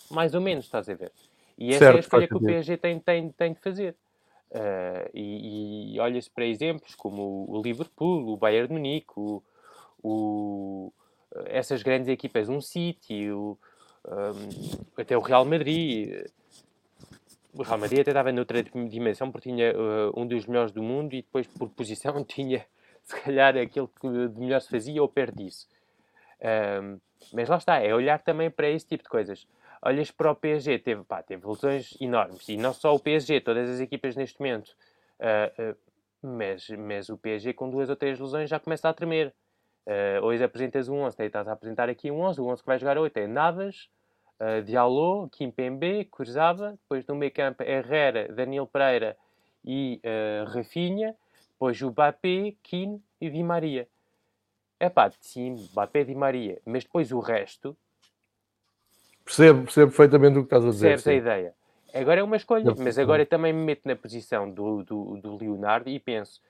[0.10, 1.12] mais ou menos, estás a ver?
[1.58, 3.96] E essa certo, é a escolha que o PSG tem, tem, tem de fazer.
[4.52, 9.42] Uh, e, e olha-se para exemplos como o Liverpool, o Bayern de Munique, o,
[10.06, 10.94] o,
[11.46, 13.58] essas grandes equipas, um City, o,
[14.08, 16.28] um, até o Real Madrid.
[17.54, 21.14] O Real Madrid até estava noutra dimensão porque tinha uh, um dos melhores do mundo
[21.14, 22.66] e depois por posição tinha
[23.02, 25.68] se calhar aquele que de melhor se fazia ou perto disso.
[26.82, 27.00] Um,
[27.34, 29.48] mas lá está, é olhar também para esse tipo de coisas.
[29.82, 32.48] Olhas para o PSG, teve, pá, teve lesões enormes.
[32.50, 34.76] E não só o PSG, todas as equipas neste momento.
[35.20, 35.78] Uh, uh,
[36.22, 39.34] mas, mas o PSG com duas ou três lesões já começa a tremer.
[39.86, 42.80] Uh, hoje apresentas um 11, estás a apresentar aqui um 11, o 11 que vai
[42.80, 43.88] jogar hoje é Navas,
[44.40, 49.16] uh, Diallo, Kimpembe, Cruzava, depois no meio campo Herrera, Daniel Pereira
[49.64, 51.16] e uh, Rafinha,
[51.52, 53.88] depois o Bappé, Kim e Di Maria.
[54.80, 57.78] É pá, sim, Bappé, Di Maria, mas depois o resto...
[59.24, 60.90] Percebo, percebo perfeitamente o que estás a dizer.
[60.90, 61.54] Percebes a ideia.
[61.94, 65.90] Agora é uma escolha, mas agora também me meto na posição do, do, do Leonardo
[65.90, 66.42] e penso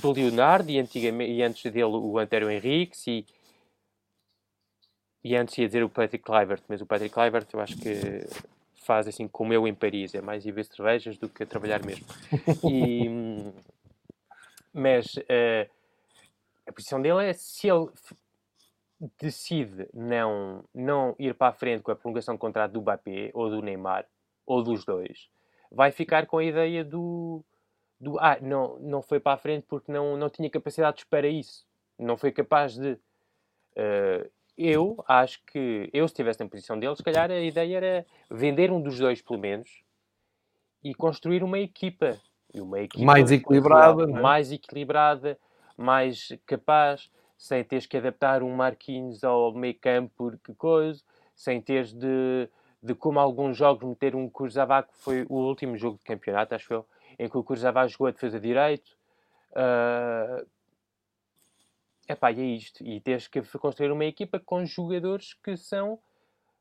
[0.00, 3.24] do Leonardo e, e antes dele o Antério Henriques e,
[5.24, 8.26] e antes ia dizer o Patrick Kluivert, mas o Patrick Kluivert eu acho que
[8.74, 12.06] faz assim como eu em Paris, é mais ir ver cervejas do que trabalhar mesmo.
[12.68, 13.08] E,
[14.72, 15.70] mas uh,
[16.66, 17.88] a posição dele é se ele
[19.18, 23.48] decide não, não ir para a frente com a prolongação de contrato do Mbappé ou
[23.48, 24.06] do Neymar,
[24.44, 25.28] ou dos dois,
[25.70, 27.44] vai ficar com a ideia do,
[28.00, 31.66] do ah, não, não foi para a frente porque não, não tinha capacidades para isso.
[31.98, 32.92] Não foi capaz de.
[33.76, 38.06] Uh, eu acho que eu, se estivesse na posição dele, se calhar a ideia era
[38.30, 39.82] vender um dos dois, pelo menos,
[40.82, 42.18] e construir uma equipa.
[42.54, 44.06] Uma equipa mais equilibrada, é?
[44.06, 45.38] mais equilibrada,
[45.76, 51.00] mais capaz, sem teres que adaptar um Marquinhos ao meio campo, porque coisa,
[51.34, 52.48] sem teres de,
[52.82, 56.86] de como alguns jogos meter um Curzavac, foi o último jogo de campeonato, acho eu
[57.20, 58.96] em que o Curzavá jogou a defesa de direito.
[59.52, 60.46] Uh,
[62.08, 62.82] epá, e é isto.
[62.82, 65.98] E tens que construir uma equipa com jogadores que são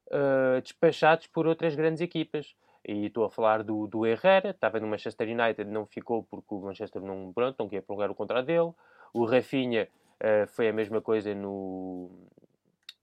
[0.08, 2.54] uh, despachados por outras grandes equipas.
[2.86, 6.60] E estou a falar do, do Herrera, estava no Manchester United, não ficou porque o
[6.60, 8.72] Manchester não, pronto, não queria prolongar o contrato dele.
[9.13, 9.88] O Rafinha
[10.22, 12.10] uh, foi a mesma coisa no,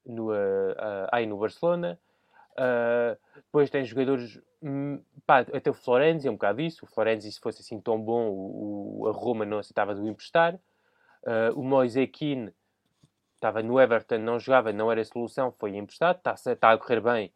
[0.04, 1.98] no, uh, uh, aí no Barcelona.
[2.58, 6.84] Uh, depois tem jogadores, hum, pá, até o Florenzi é um bocado isso.
[6.84, 10.08] O Florenzi, se fosse assim tão bom, o, o a Roma não aceitava de o
[10.08, 10.54] emprestar.
[10.54, 12.52] Uh, o Moise Keane
[13.34, 17.32] estava no Everton, não jogava, não era solução, foi emprestado, está, está a correr bem.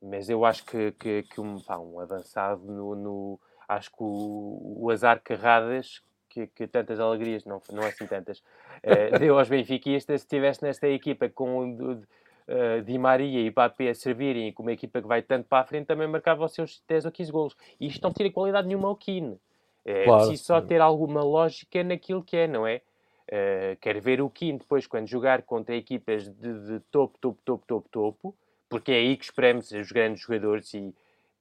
[0.00, 4.76] Mas eu acho que, que, que um, pá, um avançado no, no, Acho que o,
[4.80, 9.48] o azar Carradas, que, que, tantas alegrias, não, não é assim tantas, uh, deu aos
[9.48, 12.02] benfiquistas, se estivesse nesta equipa com
[12.48, 15.64] uh, Di Maria e Mbappé a servirem com uma equipa que vai tanto para a
[15.64, 17.56] frente, também marcava os seus 10 ou 15 golos.
[17.78, 19.38] E isto não tira qualidade nenhuma ao Keane.
[19.84, 20.26] É claro.
[20.26, 22.82] preciso só ter alguma lógica naquilo que é, não é?
[23.28, 27.64] Uh, quero ver o Keane depois, quando jogar contra equipas de, de topo, topo, topo,
[27.66, 28.36] topo, topo,
[28.68, 30.94] porque é aí que esperamos os grandes jogadores e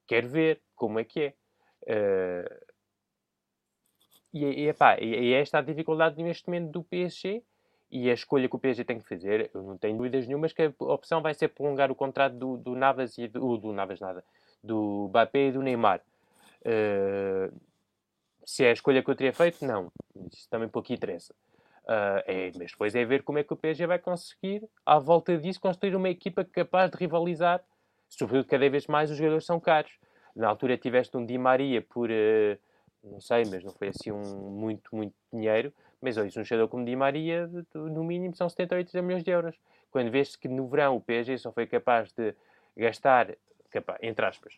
[0.06, 1.34] quero ver como é que é.
[1.84, 2.68] Uh,
[4.34, 7.42] e, e, epá, e, esta é a dificuldade neste momento do PSG
[7.90, 10.62] e a escolha que o PSG tem que fazer, eu não tenho dúvidas nenhumas que
[10.62, 14.24] a opção vai ser prolongar o contrato do, do Navas e do, do Navas nada,
[14.64, 16.02] do Mbappé e do Neymar.
[16.62, 17.56] Uh,
[18.46, 19.92] se é a escolha que eu teria feito, não.
[20.32, 21.34] Isso também pouco interessa.
[21.84, 25.38] Uh, é, mas depois é ver como é que o PSG vai conseguir, à volta
[25.38, 27.64] disso, construir uma equipa capaz de rivalizar.
[28.10, 29.92] Sobretudo, cada vez mais os jogadores são caros.
[30.36, 32.58] Na altura tiveste um Di Maria por, uh,
[33.04, 35.74] não sei, mas não foi assim um muito, muito dinheiro.
[36.02, 39.56] Mas hoje um jogador como Di Maria, no mínimo, são 78 milhões de euros.
[39.90, 42.36] Quando vês que no verão o PSG só foi capaz de
[42.76, 43.36] gastar,
[44.02, 44.54] entre aspas,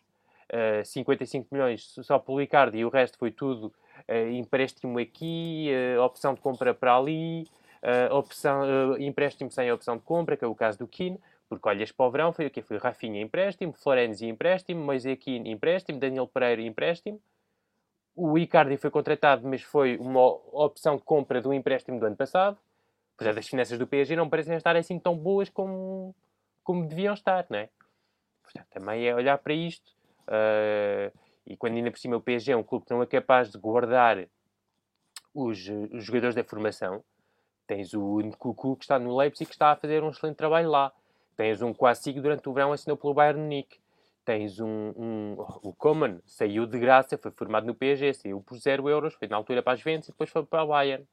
[0.52, 3.72] uh, eh, 55 milhões só pelo Ricardo e o resto foi tudo
[4.08, 7.46] uh, empréstimo aqui, uh, opção de compra para ali,
[8.10, 12.06] opção, empréstimo sem opção de compra, que é o caso do Kine, porque olhas para
[12.06, 16.60] o verão, foi o que Foi Rafinha empréstimo, Florenzi empréstimo, Moisés Kine empréstimo, Daniel Pereira
[16.60, 17.18] empréstimo,
[18.20, 20.20] o Icardi foi contratado, mas foi uma
[20.52, 22.58] opção de compra do empréstimo do ano passado.
[23.16, 26.14] Portanto, as finanças do PSG não parecem estar assim tão boas como,
[26.62, 27.70] como deviam estar, não é?
[28.42, 29.90] Portanto, também é olhar para isto.
[30.28, 31.10] Uh,
[31.46, 33.58] e quando ainda por cima o PSG é um clube que não é capaz de
[33.58, 34.28] guardar
[35.34, 37.02] os, os jogadores da formação,
[37.66, 40.92] tens o Nkuku que está no Leipzig que está a fazer um excelente trabalho lá.
[41.36, 43.80] Tens um Quasigo durante o verão assinou pelo Bayern Munique
[44.24, 48.88] tens um, um, o Coman saiu de graça, foi formado no PSG, saiu por 0
[48.88, 51.06] euros, foi na altura para as vendas e depois foi para o Bayern.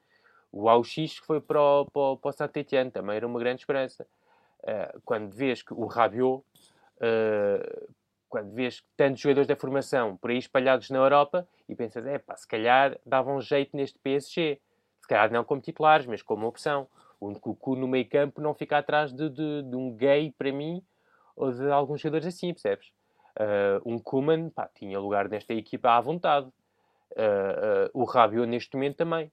[0.52, 4.08] O Auxix foi para o, para, para o Saint-Etienne, também era uma grande esperança.
[4.63, 6.43] Uh, quando vês que o Rabiot,
[6.98, 7.93] uh,
[8.30, 12.36] quando vês tantos jogadores da formação por aí espalhados na Europa e pensas, é pá,
[12.36, 14.60] se calhar davam um jeito neste PSG.
[15.02, 16.88] Se calhar não como titulares, mas como opção.
[17.20, 20.84] O Nkuku no meio campo não fica atrás de, de, de um gay, para mim,
[21.36, 22.91] ou de alguns jogadores assim, percebes?
[23.38, 26.47] Uh, um Kuman tinha lugar nesta equipa à vontade.
[27.12, 29.32] Uh, uh, o Rabiot neste momento também.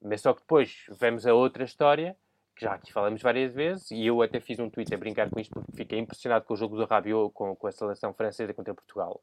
[0.00, 2.16] Mas só que depois vemos a outra história,
[2.54, 5.40] que já aqui falamos várias vezes, e eu até fiz um tweet a brincar com
[5.40, 8.72] isto porque fiquei impressionado com o jogo do Rabiot com, com a seleção francesa contra
[8.72, 9.20] Portugal.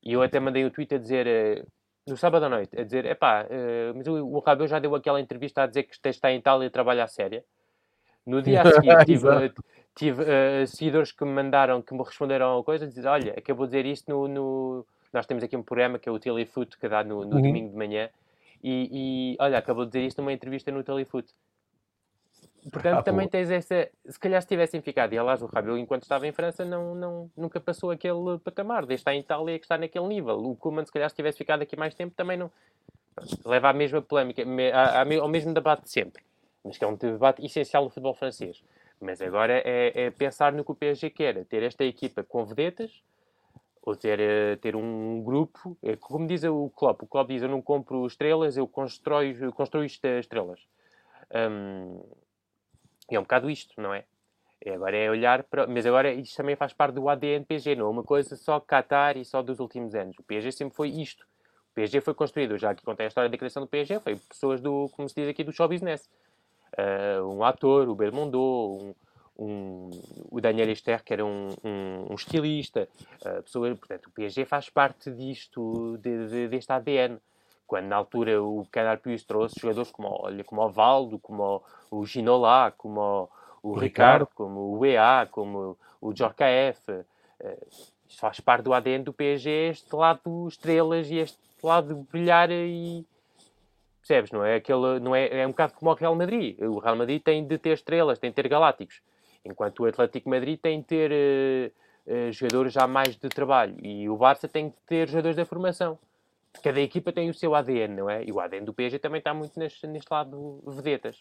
[0.00, 1.66] E eu até mandei um tweet a dizer,
[2.06, 3.44] no sábado à noite, a dizer, epá,
[3.96, 6.70] mas o, o Rabiot já deu aquela entrevista a dizer que está em Itália e
[6.70, 7.44] trabalha a séria.
[8.24, 9.26] No dia a seguir tive,
[9.98, 13.72] tive uh, seguidores que me mandaram, que me responderam a coisa, dizer, olha, acabou de
[13.72, 17.02] dizer isto no, no, Nós temos aqui um programa que é o Telefoot, que dá
[17.02, 17.42] no, no uhum.
[17.42, 18.08] domingo de manhã,
[18.62, 21.28] e, e, olha, acabou de dizer isto numa entrevista no Telefoot.
[22.72, 23.32] Portanto, ah, também pô.
[23.32, 23.88] tens essa.
[24.06, 27.30] Se calhar se tivessem ficado, e aliás, o Rabiot, enquanto estava em França, não, não,
[27.36, 28.84] nunca passou aquele patamar.
[28.84, 30.36] Desde estar em Itália que está naquele nível.
[30.38, 32.50] O Kuman, se calhar, se tivesse ficado aqui mais tempo, também não.
[33.44, 34.42] Leva à mesma polémica,
[35.20, 36.22] ao mesmo debate de sempre.
[36.64, 38.62] Mas que é um debate essencial do futebol francês.
[39.00, 43.02] Mas agora é, é, pensar no que o PSG quer, ter esta equipa com vedetas,
[43.82, 47.48] ou ter, eh, ter um grupo, é, como diz o Klopp, o Klopp diz, eu
[47.48, 50.60] não compro estrelas, eu construo, eu construo estrelas.
[51.32, 52.02] Um,
[53.10, 54.04] é um bocado isto, não é?
[54.64, 55.66] E agora é olhar para...
[55.66, 59.16] Mas agora isto também faz parte do ADN PSG, não é uma coisa só Qatar
[59.16, 60.18] e só dos últimos anos.
[60.18, 61.24] O PSG sempre foi isto.
[61.70, 64.60] O PSG foi construído, já que contei a história da criação do PSG, foi pessoas
[64.60, 66.10] do, como se diz aqui, do show business
[66.76, 68.94] uh, um ator, o Belmondo, um,
[69.38, 69.90] um,
[70.30, 72.88] o Daniel Esther, que era um, um, estilista.
[73.24, 77.18] Uh, pessoa, portanto, o PSG faz parte disto, de, de, deste ADN.
[77.66, 81.98] Quando na altura o Canal Plus trouxe jogadores como, olha, como o Valdo, como o,
[82.00, 83.28] o Ginola, como
[83.62, 86.90] o, o Ricardo, como o EA, como o Djorkaeff.
[86.90, 87.04] Uh,
[88.08, 93.06] isto faz parte do ADN do PSG, este lado estrelas e este lado brilhar e,
[94.08, 94.32] Percebes?
[94.32, 96.58] Não é, aquele, não é, é um bocado como o Real Madrid.
[96.62, 99.02] O Real Madrid tem de ter estrelas, tem de ter galácticos.
[99.44, 103.76] Enquanto o Atlético Madrid tem de ter uh, uh, jogadores já mais de trabalho.
[103.82, 105.98] E o Barça tem de ter jogadores da formação.
[106.62, 108.24] Cada equipa tem o seu ADN, não é?
[108.24, 111.18] E o ADN do PSG também está muito neste, neste lado vedetas.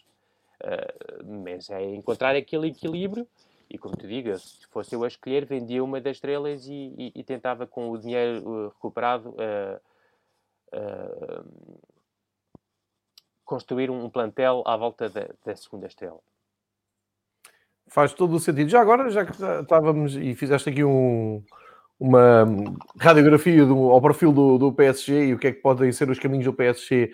[0.64, 3.28] Uh, mas é encontrar aquele equilíbrio.
[3.70, 7.12] E como te digo, se fosse eu a escolher, vendia uma das estrelas e, e,
[7.16, 9.36] e tentava com o dinheiro recuperado
[13.48, 16.20] construir um plantel à volta da, da segunda estrela.
[17.88, 18.70] Faz todo o sentido.
[18.70, 21.42] Já agora, já que estávamos e fizeste aqui um,
[21.98, 22.46] uma
[23.00, 26.20] radiografia do, ao perfil do, do, PSG e o que é que podem ser os
[26.20, 27.14] caminhos do PSG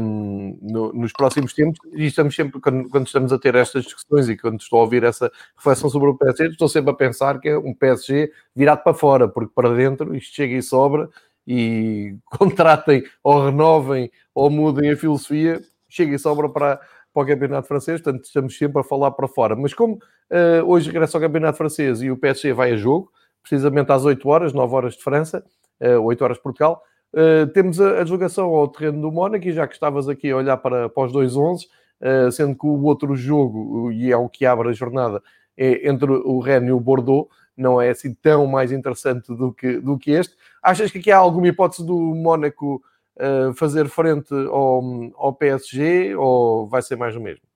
[0.00, 4.26] um, no, nos próximos tempos, e estamos sempre, quando, quando, estamos a ter estas discussões
[4.30, 7.50] e quando estou a ouvir essa reflexão sobre o PSG, estou sempre a pensar que
[7.50, 11.10] é um PSG virado para fora, porque para dentro isto chega e sobra
[11.46, 16.80] e contratem ou renovem ou mudem a filosofia, chega e sobra para,
[17.12, 19.56] para o campeonato francês, portanto estamos sempre a falar para fora.
[19.56, 23.10] Mas como uh, hoje regressa ao campeonato francês e o PSG vai a jogo,
[23.42, 25.44] precisamente às 8 horas, 9 horas de França,
[25.80, 26.82] uh, 8 horas de Portugal.
[27.12, 30.36] Uh, temos a, a deslocação ao terreno do Mónaco, e já que estavas aqui a
[30.36, 34.28] olhar para, para os dois 11, uh, sendo que o outro jogo, e é o
[34.28, 35.20] que abre a jornada,
[35.56, 39.78] é entre o Rennes e o Bordeaux, não é assim tão mais interessante do que,
[39.78, 40.34] do que este.
[40.62, 42.82] Achas que aqui há alguma hipótese do Mónaco
[43.16, 44.82] uh, fazer frente ao,
[45.16, 47.50] ao PSG ou vai ser mais o mesmo?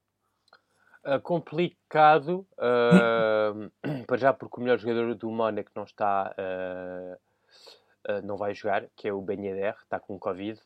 [1.05, 3.70] Uh, complicado, uh,
[4.07, 9.07] para já porque o melhor jogador do Mónaco não está, uh, não vai jogar, que
[9.07, 10.59] é o Ben Yedder, está com Covid.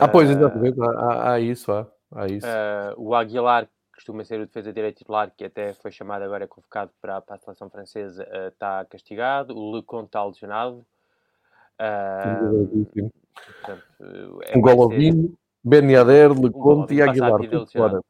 [0.00, 2.46] ah, pois, exatamente, há, há isso, há, há isso.
[2.96, 6.90] o Aguilar, que costuma ser o defesa direito titular, que até foi chamado agora, convocado
[6.98, 9.54] para, para a seleção francesa, está castigado.
[9.54, 10.86] O Lecon está lesionado.
[11.76, 12.82] Portanto,
[14.44, 15.34] é, um Golovin, ser...
[15.64, 18.00] Ben Leconte e Aguilar, tudo fora.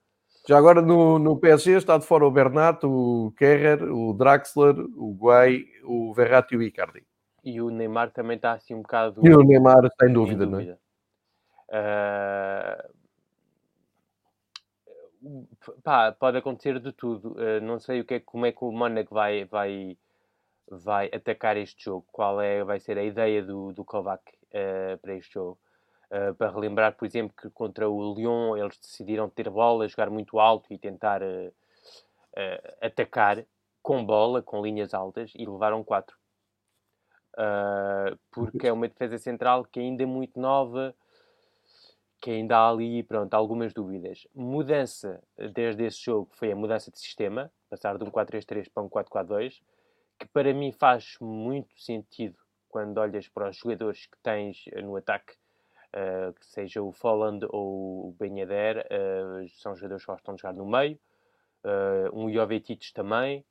[0.47, 5.15] Já agora no, no PSG está de fora o Bernat, o Kerrer, o Draxler, o
[5.15, 7.03] Guay, o Verratti e o Icardi.
[7.43, 9.27] E o Neymar também está assim um bocado.
[9.27, 10.79] E o Neymar sem dúvida, dúvida.
[11.71, 12.89] não é?
[12.91, 13.05] Uh...
[15.83, 17.33] Pá, pode acontecer de tudo.
[17.33, 19.97] Uh, não sei o que é, como é que o Monaco vai, vai,
[20.69, 22.07] vai atacar este jogo.
[22.11, 24.23] Qual é, vai ser a ideia do, do Kovac
[24.55, 25.59] uh, para este jogo.
[26.11, 30.39] Uh, para relembrar, por exemplo, que contra o Lyon eles decidiram ter bola, jogar muito
[30.39, 31.53] alto e tentar uh,
[32.81, 33.45] atacar
[33.83, 36.17] com bola, com linhas altas, e levaram 4.
[38.31, 40.95] porque é uma defesa central que ainda é muito nova,
[42.21, 44.27] que ainda há ali, pronto, algumas dúvidas.
[44.35, 48.89] Mudança desde esse jogo foi a mudança de sistema, passar de um 4-3-3 para um
[48.89, 49.61] 4-4-2,
[50.19, 52.37] que para mim faz muito sentido
[52.69, 55.35] quando olhas para os jogadores que tens no ataque
[55.95, 60.43] uh, que seja o Folland ou o Ben Yedder, uh, são jogadores que gostam de
[60.43, 60.99] jogar no meio,
[61.65, 63.45] uh, um Jovetic também,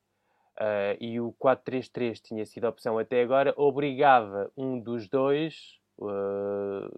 [0.99, 6.89] e o 4-3-3 tinha sido a opção até agora, obrigava um dos dois, um,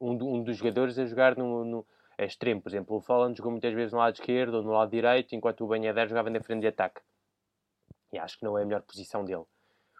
[0.00, 1.86] um, dos jogadores a jogar no, no
[2.18, 5.36] extremo, por exemplo, o Folland jogou muitas vezes no lado esquerdo ou no lado direito,
[5.36, 7.00] enquanto o Ben Yedder jogava na frente de ataque.
[8.14, 9.44] E acho que não é a melhor posição dele.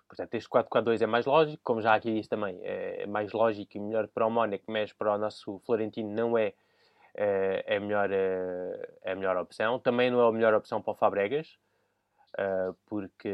[0.07, 3.81] Portanto, este 4-4-2 é mais lógico, como já aqui disse também, é mais lógico e
[3.81, 6.53] melhor para o Mónaco, mas para o nosso Florentino não é,
[7.15, 9.81] é, é, melhor, é, é a melhor opção.
[9.81, 11.59] Também não é a melhor opção para o Fabregas,
[12.39, 13.29] eh, porque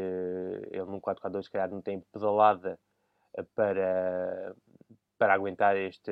[0.71, 2.79] ele num 4-4-2 se calhar não tem pedalada
[3.53, 4.55] para,
[5.17, 6.11] para aguentar este,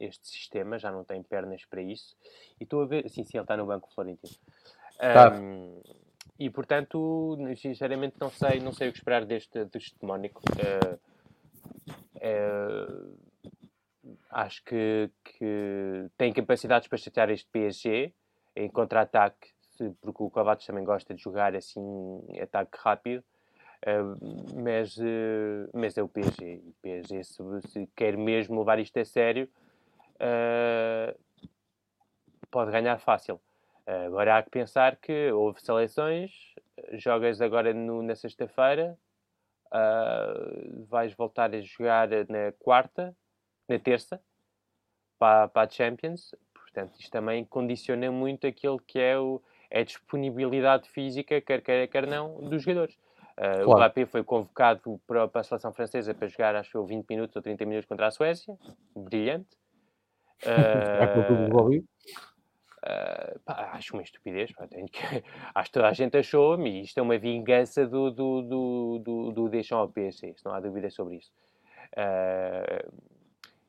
[0.00, 2.16] este sistema, já não tem pernas para isso.
[2.58, 4.34] E estou a ver, sim, sim, ele está no banco Florentino.
[4.98, 5.38] Tá.
[5.38, 5.80] Um,
[6.38, 10.40] e portanto, sinceramente, não sei, não sei o que esperar deste, deste Mónico.
[10.52, 10.98] Uh,
[12.16, 13.18] uh,
[14.30, 18.12] acho que, que tem capacidades para chatear este PSG
[18.54, 19.48] em contra-ataque,
[20.00, 23.24] porque o Kovacs também gosta de jogar assim, ataque rápido.
[23.84, 24.96] Uh, mas,
[25.72, 26.62] mas é o PSG.
[26.64, 29.48] O PSG, se, se, quer mesmo levar isto a sério,
[32.48, 33.40] pode ganhar fácil.
[33.88, 36.30] Agora há que pensar que houve seleções,
[36.92, 38.98] jogas agora no, na sexta-feira,
[39.68, 43.16] uh, vais voltar a jogar na quarta,
[43.66, 44.20] na terça,
[45.18, 46.34] para, para a Champions.
[46.52, 51.86] Portanto, isto também condiciona muito aquilo que é, o, é a disponibilidade física, quer queira,
[51.86, 52.94] quer não, dos jogadores.
[53.38, 53.70] Uh, claro.
[53.70, 57.34] O Mbappé foi convocado para, para, a seleção francesa para jogar, acho que 20 minutos
[57.36, 58.54] ou 30 minutos contra a Suécia.
[58.94, 59.56] Brilhante.
[60.38, 61.50] Uh,
[62.78, 64.52] Uh, pá, acho uma estupidez.
[64.52, 64.78] Pá, que...
[65.54, 69.32] acho que toda a gente achou-me e isto é uma vingança do, do, do, do,
[69.32, 71.32] do deixam ao PSG, não há dúvida sobre isso.
[71.94, 73.18] Uh,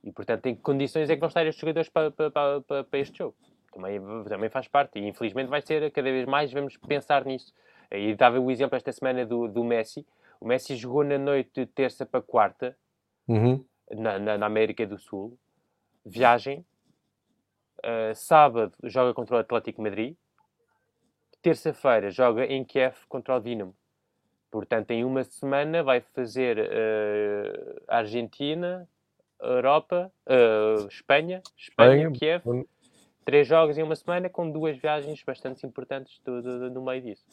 [0.03, 2.31] e portanto, em que condições é que vão estar estes jogadores para, para,
[2.61, 3.35] para, para, este jogo?
[3.71, 7.53] Também, também faz parte e infelizmente vai ser cada vez mais, vamos pensar nisso.
[7.91, 10.05] E dava o exemplo esta semana do, do Messi.
[10.39, 12.77] O Messi jogou na noite de terça para quarta
[13.27, 13.63] uhum.
[13.91, 15.37] na, na, na América do Sul.
[16.05, 16.65] Viagem,
[17.79, 20.15] Uh, sábado joga contra o Atlético Madrid.
[21.41, 23.75] Terça-feira joga em Kiev contra o Dinamo.
[24.51, 28.87] Portanto, em uma semana vai fazer uh, Argentina,
[29.39, 32.43] Europa, uh, Espanha, Espanha, Espanha, Kiev.
[33.23, 37.23] Três jogos em uma semana com duas viagens bastante importantes do, do, do meio disso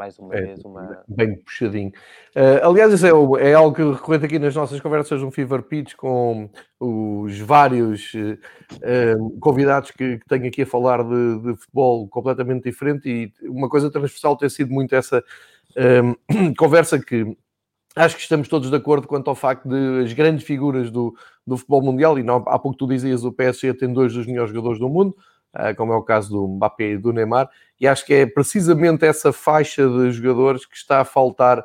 [0.00, 1.04] mais uma é, vez uma.
[1.06, 1.92] Bem puxadinho.
[2.34, 5.94] Uh, aliás, isso é, é, algo que recorrente aqui nas nossas conversas no Fever Pitch
[5.94, 6.48] com
[6.80, 13.10] os vários uh, convidados que, que, tenho aqui a falar de, de, futebol completamente diferente
[13.10, 15.22] e uma coisa transversal tem sido muito essa
[16.56, 17.36] conversa que
[17.94, 21.14] acho que estamos todos de acordo quanto ao facto de as grandes figuras do,
[21.46, 24.50] do futebol mundial, e não, há pouco tu dizias o PSG tem dois dos melhores
[24.50, 25.14] jogadores do mundo,
[25.76, 27.48] como é o caso do Mbappé e do Neymar,
[27.80, 31.64] e acho que é precisamente essa faixa de jogadores que está a faltar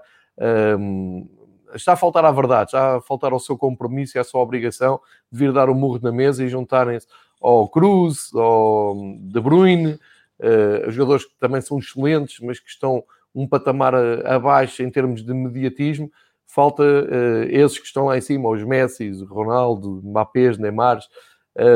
[0.80, 1.28] um,
[1.74, 5.00] está a faltar à verdade, está a faltar ao seu compromisso e à sua obrigação
[5.32, 7.08] de vir dar o um murro na mesa e juntarem-se
[7.42, 10.00] ao Cruz, ao De Bruyne,
[10.40, 13.94] uh, jogadores que também são excelentes, mas que estão um patamar
[14.26, 16.10] abaixo em termos de mediatismo.
[16.48, 21.00] Falta uh, esses que estão lá em cima, os Messi, Ronaldo, Mbappé, Neymar,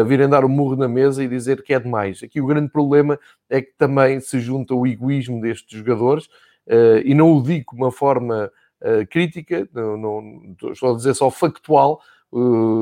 [0.06, 2.22] virem dar o um murro na mesa e dizer que é demais.
[2.22, 3.18] Aqui o grande problema
[3.50, 6.26] é que também se junta o egoísmo destes jogadores,
[6.68, 8.52] uh, e não o digo de uma forma
[8.82, 12.02] uh, crítica, não, não, estou a dizer só factual,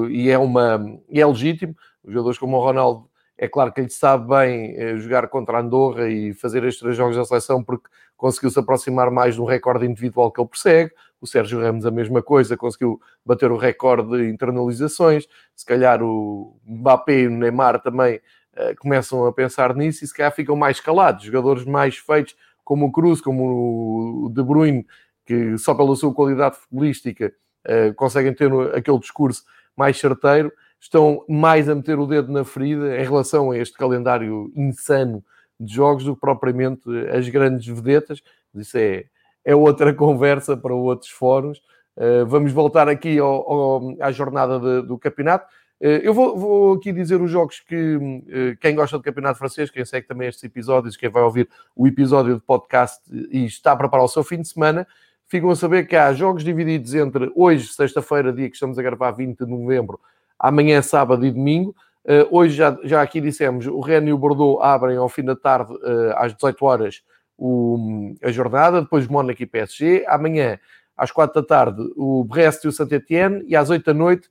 [0.09, 1.75] e é, uma, é legítimo.
[2.03, 3.06] Os jogadores como o Ronaldo,
[3.37, 7.23] é claro que ele sabe bem jogar contra Andorra e fazer estes três jogos da
[7.23, 10.91] seleção porque conseguiu se aproximar mais do recorde individual que ele persegue.
[11.21, 15.27] O Sérgio Ramos, a mesma coisa, conseguiu bater o recorde de internalizações.
[15.55, 20.13] Se calhar o Mbappé e o Neymar também uh, começam a pensar nisso e se
[20.13, 21.23] calhar ficam mais calados.
[21.23, 24.85] Jogadores mais feitos, como o Cruz, como o De Bruyne,
[25.25, 27.33] que só pela sua qualidade futebolística
[27.65, 29.43] uh, conseguem ter aquele discurso
[29.75, 34.51] mais certeiro, estão mais a meter o dedo na ferida em relação a este calendário
[34.55, 35.23] insano
[35.59, 38.21] de jogos do que propriamente as grandes vedetas.
[38.55, 39.05] Isso é,
[39.43, 41.59] é outra conversa para outros fóruns.
[41.97, 45.47] Uh, vamos voltar aqui ao, ao, à jornada de, do campeonato.
[45.81, 49.71] Uh, eu vou, vou, aqui dizer os jogos que uh, quem gosta do campeonato francês,
[49.71, 53.01] quem segue também estes episódios, quem vai ouvir o episódio de podcast
[53.31, 54.87] e está a preparar o seu fim de semana,
[55.27, 59.11] ficam a saber que há jogos divididos entre hoje, sexta-feira, dia que estamos a gravar,
[59.11, 59.99] 20 de novembro,
[60.39, 61.75] amanhã, sábado e domingo.
[62.07, 65.35] Uh, hoje já, já aqui dissemos, o Rennes e o Bordeaux abrem ao fim da
[65.35, 67.01] tarde, uh, às 18 horas,
[67.37, 70.05] o, a jornada, depois Mónaco e PSG.
[70.07, 70.57] Amanhã,
[70.95, 74.29] às 4 da tarde, o Brest e o Saint-Etienne, e às 8 da noite,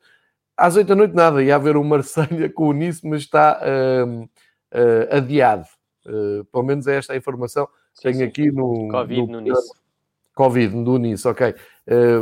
[0.57, 4.29] às 8 da noite nada, ia haver o Marselha com o Nice, mas está uh,
[5.15, 5.67] adiado.
[6.51, 8.25] pelo menos é esta a informação que tenho sim.
[8.25, 8.89] aqui no...
[8.89, 9.71] Covid no, no Nice.
[10.35, 11.55] Covid no Nice, ok.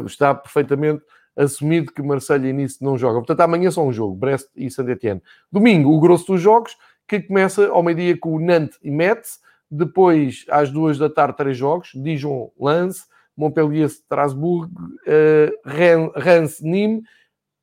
[0.04, 1.02] está perfeitamente
[1.36, 3.20] assumido que Marselha e Nice não jogam.
[3.20, 5.22] Portanto, amanhã só um jogo, Brest e Saint-Etienne.
[5.50, 6.76] Domingo, o grosso dos jogos,
[7.06, 9.40] que começa ao meio-dia com o Nantes e Metz.
[9.70, 11.90] Depois, às duas da tarde, três jogos.
[11.94, 13.06] Dijon, Lens,
[13.36, 17.02] Montpellier, Strasbourg, uh, Reims, Nîmes,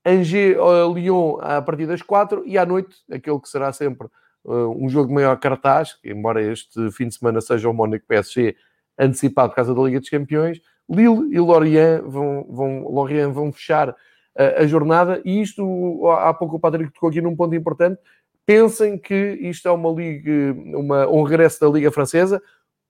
[0.05, 2.43] Angers, uh, Lyon, a partir das quatro.
[2.45, 4.07] E à noite, aquele que será sempre
[4.43, 8.55] uh, um jogo maior cartaz, embora este fim de semana seja o Mónaco PSG
[8.97, 10.59] antecipado por causa da Liga dos Campeões,
[10.91, 13.95] Lille e Lorient vão, vão, Lorient vão fechar
[14.37, 15.21] a, a jornada.
[15.23, 17.99] E isto, há pouco o Patrick tocou aqui num ponto importante,
[18.45, 22.41] pensem que isto é uma liga, uma, um regresso da Liga Francesa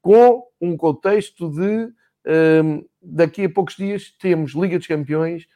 [0.01, 1.93] com um contexto de
[2.63, 5.47] um, daqui a poucos dias temos Liga dos Campeões,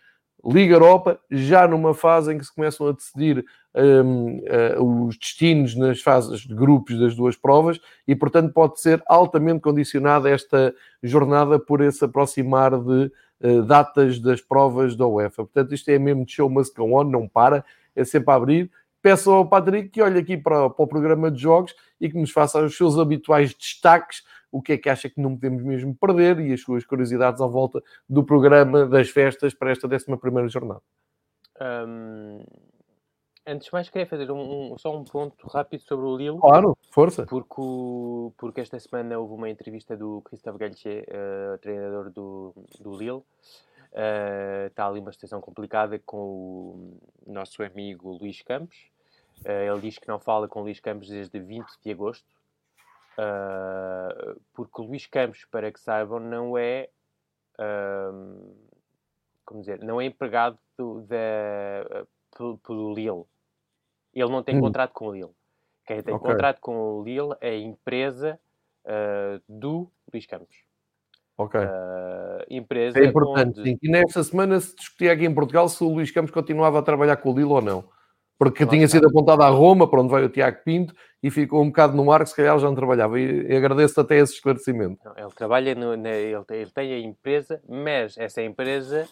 [0.46, 3.44] Liga Europa, já numa fase em que se começam a decidir
[3.74, 8.80] um, uh, eh, os destinos nas fases de grupos das duas provas e, portanto, pode
[8.80, 15.46] ser altamente condicionada esta jornada por esse aproximar de uh, datas das provas da UEFA.
[15.46, 17.66] Portanto, isto é mesmo de show must go on, não para,
[17.96, 18.72] é sempre a abrir.
[19.02, 22.32] Peço ao Patrick que olhe aqui para, para o programa de jogos e que nos
[22.32, 24.24] faça os seus habituais destaques
[24.56, 27.46] o que é que acha que não podemos mesmo perder e as suas curiosidades à
[27.46, 30.06] volta do programa das festas para esta 11
[30.48, 30.82] jornada.
[31.60, 32.40] Um,
[33.46, 36.40] antes de mais, queria fazer um, um, só um ponto rápido sobre o Lille.
[36.40, 37.26] Claro, força.
[37.26, 43.24] Porque, porque esta semana houve uma entrevista do Christophe Galtier, uh, treinador do, do Lille.
[43.92, 48.78] Uh, está ali uma situação complicada com o nosso amigo Luís Campos.
[49.42, 52.36] Uh, ele diz que não fala com o Luís Campos desde 20 de agosto.
[53.18, 56.90] Uh, porque o Luís Campos, para que saibam, não é
[57.60, 58.56] uh,
[59.46, 62.06] como dizer, não é empregado do, da,
[62.36, 63.24] pelo, pelo Lille.
[64.14, 64.62] Ele não tem hum.
[64.62, 65.32] contrato com o Lille.
[65.86, 66.32] Quem tem okay.
[66.32, 68.40] contrato com o Lille é a empresa
[68.86, 70.66] uh, do Luís Campos.
[71.38, 71.60] Ok.
[72.50, 73.60] empresa é importante.
[73.60, 73.72] Onde...
[73.72, 73.80] Sim.
[73.84, 77.18] E nesta semana se discutia aqui em Portugal se o Luís Campos continuava a trabalhar
[77.18, 77.95] com o Lille ou não
[78.38, 81.68] porque tinha sido apontado à Roma, para onde veio o Tiago Pinto, e ficou um
[81.68, 83.20] bocado no ar que se calhar já não trabalhava.
[83.20, 85.00] E, agradeço até esse esclarecimento.
[85.16, 89.08] Ele trabalha, no, na, ele, tem, ele, tem, a empresa, mas essa empresa,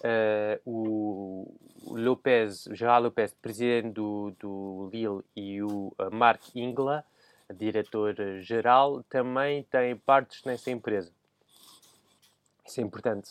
[0.00, 1.54] uh, o,
[1.86, 7.04] Lopez, o Gerard Lopez, presidente do, do Lille, e o Mark Ingla,
[7.54, 11.10] diretor-geral, também têm partes nessa empresa.
[12.66, 13.30] Isso é importante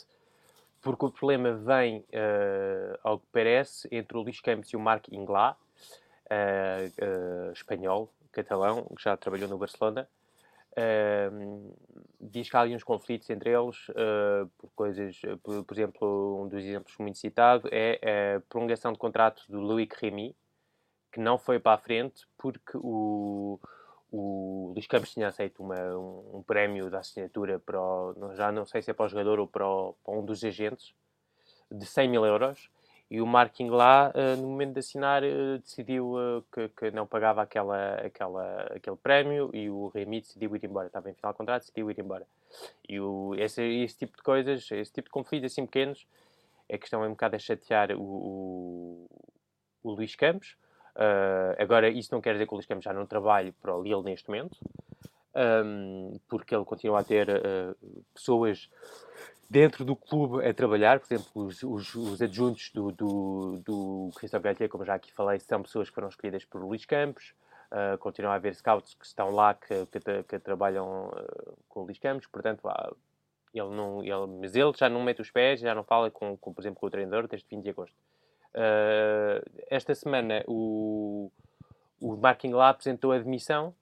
[0.88, 5.10] porque o problema vem, uh, ao que parece, entre o Luís Campos e o Marc
[5.12, 5.58] Inglá,
[6.32, 10.08] uh, espanhol, catalão, que já trabalhou no Barcelona.
[12.22, 13.88] diz que há ali uns conflitos entre eles,
[14.58, 19.44] por coisas, por, por, exemplo, um dos exemplos muito citado é a prolongação de contrato
[19.50, 20.36] do Louis Remy,
[21.12, 23.60] que não foi para a frente porque o,
[24.12, 28.66] o Luís Campos tinha aceito uma, um, um, prémio da assinatura para o, já não
[28.66, 30.94] sei se é para o jogador ou para, o, para um dos agentes
[31.70, 32.70] de 100 mil euros
[33.10, 37.08] e o Marking lá, uh, no momento de assinar, uh, decidiu uh, que, que, não
[37.08, 40.88] pagava aquela, aquela, aquele prémio e o Remy decidiu ir embora.
[40.88, 42.28] Estava em final de contrato, decidiu ir embora.
[42.88, 46.06] E o, esse, esse tipo de coisas, esse tipo de conflitos assim pequenos,
[46.68, 49.08] é que estão um bocado a chatear o, o,
[49.84, 50.58] o Luís Campos.
[51.58, 54.04] Agora, isso não quer dizer que o Luís Campos já não trabalhe para o Lille
[54.04, 54.58] neste momento,
[55.36, 57.28] um, porque ele continua a ter
[58.14, 58.70] pessoas
[59.50, 64.70] dentro do clube a trabalhar, por exemplo, os, os, os adjuntos do, do, do Galtier,
[64.70, 67.34] como já aqui falei, são pessoas que foram escolhidas por Luís Campos,
[67.72, 71.84] uh, continua a haver scouts que estão lá, que, que, que trabalham uh, com o
[71.84, 72.96] Luís Campos, portanto, uh,
[73.54, 76.54] ele não, ele, mas ele já não mete os pés, já não fala, com, com
[76.54, 77.96] por exemplo, com o treinador desde 20 de agosto.
[78.58, 81.32] Ah, esta semana o,
[82.02, 83.74] o Marking lá apresentou a demissão,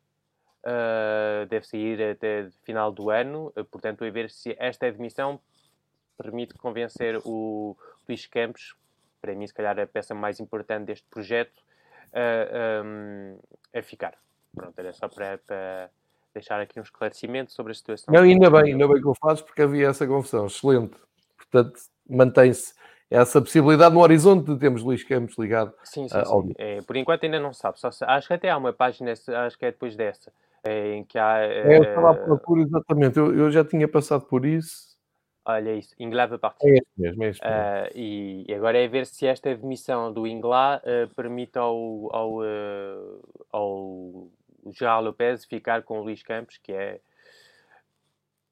[0.67, 5.39] Uh, deve sair até final do ano, uh, portanto, a ver se esta admissão
[6.17, 7.77] permite convencer o
[8.09, 8.75] Luís Campos,
[9.21, 11.61] para mim, se calhar, a peça mais importante deste projeto,
[12.11, 14.17] a, a, a ficar.
[14.55, 15.91] Pronto, era só para, para,
[16.33, 18.11] deixar aqui um esclarecimento sobre a situação.
[18.11, 20.47] Não, ainda bem, ainda bem que o fazes, porque havia essa confusão.
[20.47, 20.97] Excelente.
[21.37, 22.73] Portanto, mantém-se
[23.09, 26.53] essa possibilidade no horizonte de termos Luís Campos ligado sim, sim, sim.
[26.57, 27.79] É, por enquanto ainda não sabe.
[27.79, 30.31] Só se, acho que até há uma página, acho que é depois dessa,
[30.63, 31.39] é, em que há.
[31.39, 33.17] É, eu estava à procura, exatamente.
[33.17, 34.95] Eu, eu já tinha passado por isso
[35.47, 36.67] Olha isso, Inglá vai partir.
[36.67, 37.59] É isso mesmo, é isso mesmo.
[37.59, 42.39] Uh, e, e, agora é ver se esta demissão do Inglá uh, permite ao, ao,
[42.39, 44.27] uh, ao
[44.71, 46.99] João Lopes ficar com o Luís Campos, que é.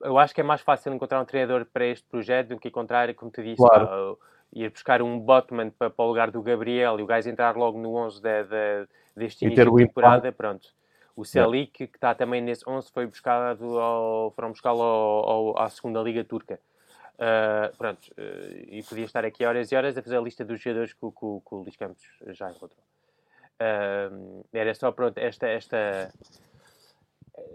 [0.01, 3.11] Eu acho que é mais fácil encontrar um treinador para este projeto do que encontrar,
[3.15, 4.19] como te disse, claro.
[4.53, 7.79] Ir buscar um Botman para, para o lugar do Gabriel e o gajo entrar logo
[7.79, 10.31] no 11 de, de, deste início de temporada.
[10.31, 10.69] Pronto.
[11.15, 15.69] O Celik, que está também nesse 11, foi buscado ao, foram buscá-lo ao, ao, à
[15.69, 16.59] segunda Liga Turca.
[17.13, 20.59] Uh, pronto, uh, e podia estar aqui horas e horas a fazer a lista dos
[20.59, 22.83] jogadores que, que, que o Luís Campos já encontrou.
[23.61, 26.11] Uh, era só, pronto, esta, esta,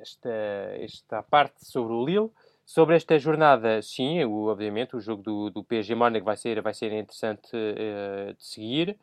[0.01, 0.31] esta,
[0.79, 2.31] esta parte sobre o Lille.
[2.69, 6.75] Sobre esta jornada, sim, o, obviamente, o jogo do, do PSG Mónaco vai ser, vai
[6.75, 8.99] ser interessante de seguir.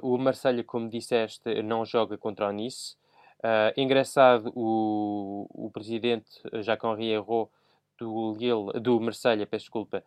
[0.00, 2.96] o Marselha como disseste, não joga contra o Nice.
[3.76, 7.50] engraçado, o, o presidente Jacques-Henri Hérault
[7.98, 8.32] do
[8.80, 10.04] do Marselha, peço desculpa,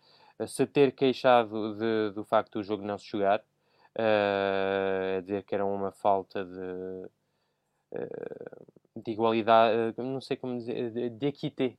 [0.48, 3.44] se ter queixado de, do facto do jogo não se jogar,
[3.98, 7.10] uh, dizer que era uma falta de,
[7.92, 11.76] uh, de igualdade, uh, não sei como dizer, de equité.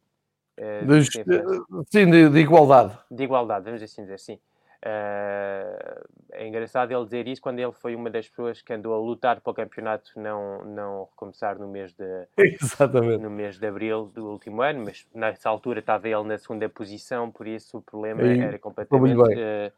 [0.58, 2.98] Uh, sim, de, de, igualdade.
[3.10, 4.38] De igualdade, vamos assim dizer, sim.
[4.84, 8.98] Uh, é engraçado ele dizer isso quando ele foi uma das pessoas que andou a
[8.98, 12.04] lutar para o campeonato não, não recomeçar no mês, de,
[12.38, 13.20] Exatamente.
[13.20, 17.30] no mês de abril do último ano, mas nessa altura estava ele na segunda posição,
[17.30, 19.72] por isso o problema e, era completamente uh,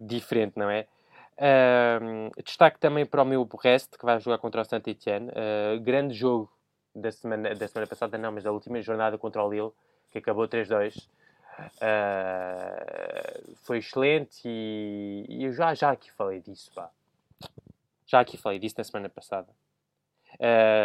[0.00, 0.86] diferente, não é?
[1.36, 5.32] Uh, destaque também para o meu Brest, que vai jogar contra o Saint-Etienne.
[5.82, 6.48] grande jogo
[6.94, 9.72] da semana, da semana passada, não, mas da última jornada contra o Lille,
[10.14, 11.08] que acabou 3-2.
[11.76, 16.88] Uh, foi excelente e, e, eu já, já aqui falei disso, pá.
[18.06, 19.48] Já aqui falei disso na semana passada.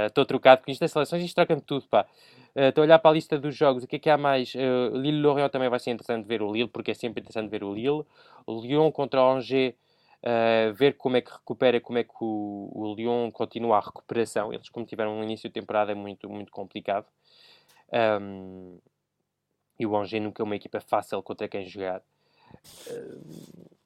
[0.08, 2.08] Estou uh, trocado com isto das seleções isto troca-me tudo, pá.
[2.56, 3.84] Estou uh, a olhar para a lista dos jogos.
[3.84, 4.56] O que é que há mais?
[4.56, 7.72] Uh, Lille-Lorient também vai ser interessante ver o Lille, porque é sempre interessante ver o
[7.72, 8.04] Lille.
[8.48, 9.76] Lyon contra o Angers,
[10.76, 14.52] ver como é que recupera, como é que o, o Lyon continua a recuperação.
[14.52, 17.06] Eles, como tiveram um início de temporada muito, muito complicado.
[17.92, 18.80] Um,
[19.80, 22.04] e o Angers nunca é uma equipa fácil contra quem jogar.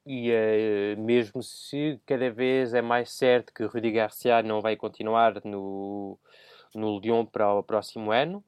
[0.06, 5.40] E uh, mesmo se cada vez é mais certo que Rudi Garcia não vai continuar
[5.46, 6.18] no,
[6.74, 8.44] no Lyon para o próximo ano,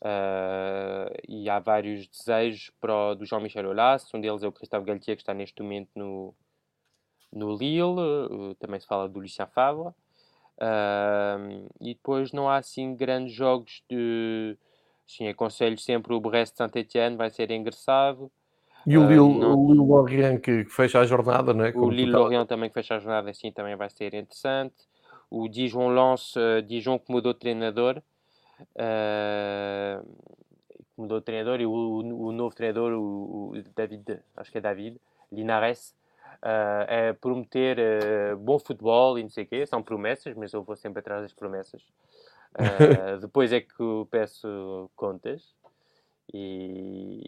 [0.00, 4.86] uh, e há vários desejos para o, do Jean-Michel Aulas, um deles é o Christophe
[4.86, 6.34] Galtier, que está neste momento no,
[7.32, 9.92] no Lille, também se fala do Lucien Favre,
[11.80, 14.56] e depois não há assim grandes jogos de
[15.06, 18.30] Sim, aconselho sempre o Brest Saint-Etienne, vai ser engraçado.
[18.86, 19.58] E o ah, Lille, uh, não...
[19.58, 21.72] o Lille Lorient que, que, fecha a jornada, né?
[21.74, 24.74] O Lille Lorient também que fecha a jornada, assim também vai ser interessante.
[25.30, 28.02] O Dijon Lance, uh, Dijon que mudou de treinador.
[28.74, 30.06] Uh,
[30.96, 34.60] mudou de treinador e o, o, o novo treinador, o, o, David, acho que é
[34.60, 34.98] David,
[35.30, 35.94] Linares,
[36.42, 39.66] uh, é prometer uh, bom futebol e não sei o quê.
[39.66, 41.82] São promessas, mas eu vou sempre atrás das promessas.
[42.56, 45.54] Uh, depois é que peço contas.
[46.32, 47.22] E...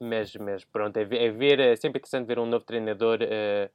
[0.00, 3.68] Mas, mas pronto, é ver, é ver, é sempre interessante ver um novo treinador uh,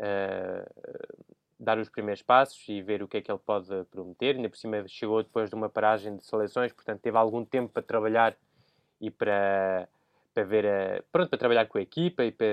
[0.00, 4.36] uh, dar os primeiros passos e ver o que é que ele pode prometer.
[4.36, 7.82] Ainda por cima chegou depois de uma paragem de seleções, portanto teve algum tempo para
[7.82, 8.36] trabalhar
[9.00, 9.88] e para,
[10.32, 12.46] para ver a, pronto, para trabalhar com a equipa e para,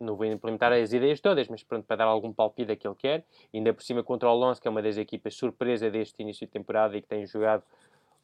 [0.00, 3.24] não vou implementar as ideias todas, mas pronto, para dar algum palpite que ele quer.
[3.52, 6.52] Ainda por cima contra o Lons, que é uma das equipas surpresa deste início de
[6.52, 7.62] temporada e que tem jogado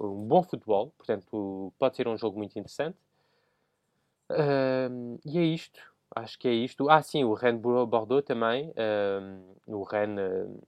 [0.01, 2.97] um bom futebol, portanto pode ser um jogo muito interessante.
[4.31, 5.81] Uh, e é isto,
[6.15, 6.89] acho que é isto.
[6.89, 8.71] Ah, sim, o Rennes Bordeaux também.
[8.71, 10.19] Uh, o Rennes.
[10.19, 10.63] Uh,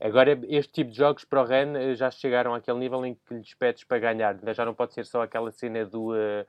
[0.00, 3.54] agora, este tipo de jogos para o Rennes já chegaram àquele nível em que lhes
[3.54, 4.38] pedes para ganhar.
[4.54, 6.46] Já não pode ser só aquela cena do ah,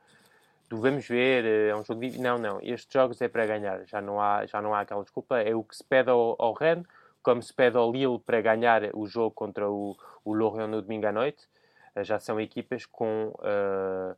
[0.72, 2.18] do vamos ver, eh, é um jogo de...
[2.18, 5.38] Não, não, estes jogos é para ganhar, já não há, já não há aquela desculpa,
[5.40, 6.56] é o que se pede ao, ao
[7.22, 11.06] como se pede ao Lille para ganhar o jogo contra o, o Lorient no domingo
[11.06, 11.46] à noite,
[11.94, 14.16] eh, já são equipas com uh,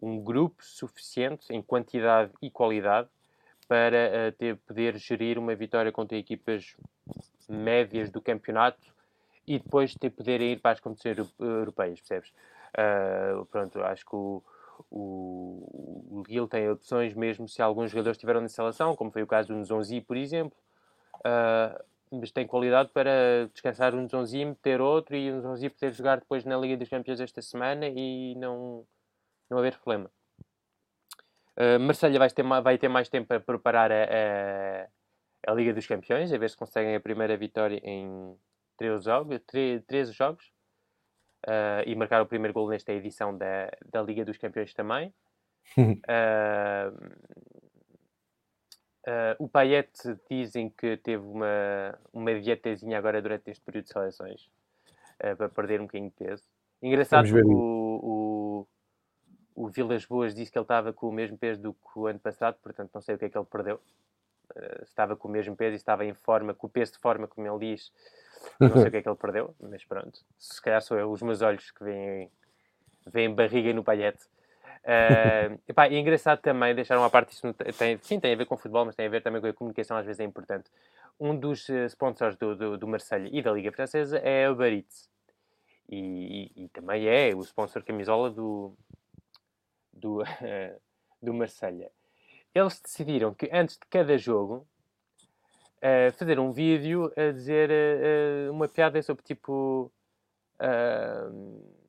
[0.00, 3.08] um grupo suficiente em quantidade e qualidade
[3.68, 6.76] para uh, ter, poder gerir uma vitória contra equipas
[7.46, 8.80] médias do campeonato
[9.46, 12.32] e depois ter poder ir para as competições europeias, percebes?
[12.70, 14.42] Uh, pronto, acho que o,
[14.90, 19.26] o, o Lille tem opções mesmo se alguns jogadores estiveram na seleção, como foi o
[19.26, 20.56] caso do Nzonzi, por exemplo.
[21.16, 26.18] Uh, mas tem qualidade para descansar um Nzonzi meter outro e o Nzonzi poder jogar
[26.18, 28.84] depois na Liga dos Campeões esta semana e não,
[29.48, 30.10] não haver problema.
[31.56, 35.86] Uh, Marselha vai ter, vai ter mais tempo para preparar a, a, a, Liga dos
[35.86, 38.36] Campeões, a ver se conseguem a primeira vitória em
[38.76, 39.40] 13 jogos.
[39.86, 40.50] 13 jogos
[41.46, 45.12] uh, e marcar o primeiro gol nesta edição da, da Liga dos Campeões também.
[45.78, 46.96] uh,
[49.06, 49.90] uh, o Payet
[50.28, 54.50] dizem que teve uma, uma dietazinha agora durante este período de seleções
[55.36, 56.42] para perder um bocadinho de peso.
[56.82, 58.66] Engraçado que o,
[59.54, 62.06] o, o Vilas Boas disse que ele estava com o mesmo peso do que o
[62.06, 63.78] ano passado, portanto não sei o que é que ele perdeu.
[64.82, 67.46] Estava com o mesmo peso e estava em forma, com o peso de forma, como
[67.46, 67.92] ele diz,
[68.60, 70.20] não sei o que é que ele perdeu, mas pronto.
[70.38, 72.30] Se calhar sou eu, os meus olhos que veem,
[73.06, 74.24] veem barriga no palhete.
[74.80, 78.56] Uh, epá, é engraçado também, deixaram a parte, isso tem, sim, tem a ver com
[78.56, 80.70] futebol, mas tem a ver também com a comunicação, às vezes é importante.
[81.18, 85.08] Um dos uh, sponsors do, do, do Marseille e da Liga Francesa é o Baritz.
[85.88, 88.74] E, e, e, também é o sponsor camisola do,
[89.92, 90.80] do, uh,
[91.20, 91.90] do Marselha.
[92.54, 94.66] Eles decidiram que antes de cada jogo
[95.78, 99.90] uh, fazer um vídeo a dizer uh, uma piada sobre tipo.
[100.60, 101.80] Uh,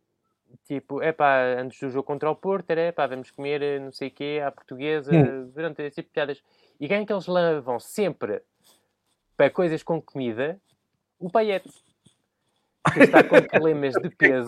[0.66, 3.92] tipo, é pá, antes do jogo contra o Porto, era é pá, vamos comer não
[3.92, 5.12] sei o quê à portuguesa,
[5.54, 6.44] durante esse tipo de piadas.
[6.80, 8.42] E quem é que eles levam sempre
[9.36, 10.60] para coisas com comida?
[11.20, 11.70] O Paiete.
[12.94, 14.48] Que está com problemas de peso.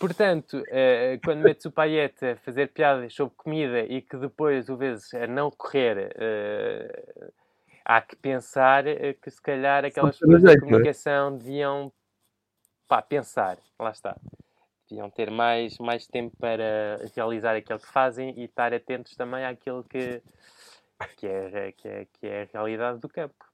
[0.00, 4.76] Portanto, uh, quando metes o Paiete a fazer piadas sobre comida e que depois o
[4.76, 7.32] vezes a não correr uh,
[7.84, 10.58] há que pensar eh, que se calhar aquelas pessoas de é?
[10.58, 11.92] comunicação deviam
[12.88, 14.16] pá, pensar, lá está.
[14.88, 19.84] Deviam ter mais, mais tempo para realizar aquilo que fazem e estar atentos também àquilo
[19.84, 20.22] que,
[21.18, 23.49] que, é, que, é, que é a realidade do campo.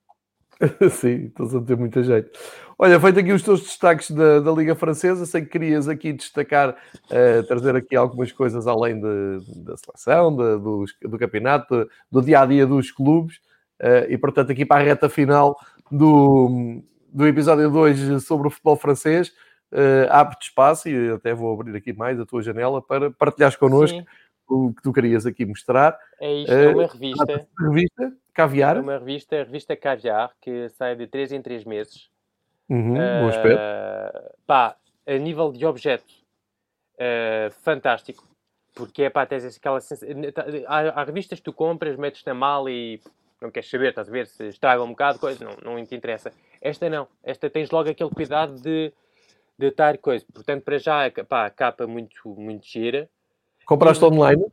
[0.90, 2.30] Sim, estás a ter muita jeito.
[2.78, 6.70] Olha, feito aqui os teus destaques da, da Liga Francesa, sei que querias aqui destacar,
[6.70, 12.40] uh, trazer aqui algumas coisas além de, da seleção, de, do, do campeonato, do dia
[12.40, 13.36] a dia dos clubes.
[13.80, 15.58] Uh, e portanto, aqui para a reta final
[15.90, 16.82] do,
[17.12, 19.28] do episódio 2 sobre o futebol francês,
[19.72, 23.98] uh, abre-te espaço e até vou abrir aqui mais a tua janela para partilhares connosco
[23.98, 24.06] Sim.
[24.48, 25.98] o que tu querias aqui mostrar.
[26.20, 27.46] É isto, é uma revista.
[27.58, 28.78] revista, Caviar.
[28.78, 32.10] Uma revista, revista Caviar, que sai de 3 em 3 meses.
[32.68, 33.62] Uhum, uh, bom aspecto.
[34.46, 34.76] Pá,
[35.06, 36.12] a nível de objeto,
[36.96, 38.22] uh, fantástico.
[38.74, 40.14] Porque é pá, tens aquela sensação.
[40.66, 43.00] Há, há revistas que tu compras, metes na mala e
[43.40, 46.30] não queres saber, estás a ver, se estraga um bocado, coisa, não, não te interessa.
[46.60, 48.92] Esta não, esta tens logo aquele cuidado de,
[49.58, 50.26] de estar coisa.
[50.30, 53.08] Portanto, para já, pá, capa muito, muito gira.
[53.64, 54.44] Compraste online?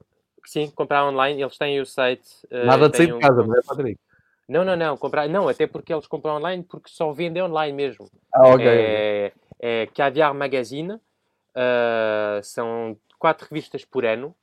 [0.45, 2.27] Sim, comprar online, eles têm o site.
[2.51, 3.99] Eh, Nada de sair de casa, não é, Patrick?
[4.47, 8.09] Não, não, não, comprar, não, até porque eles compram online porque só vendem online mesmo.
[8.33, 8.65] Ah, ok.
[8.67, 14.35] É, é Caviar Magazine, uh, são quatro revistas por ano,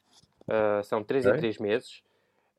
[0.48, 1.36] uh, são três okay.
[1.36, 2.02] em três meses.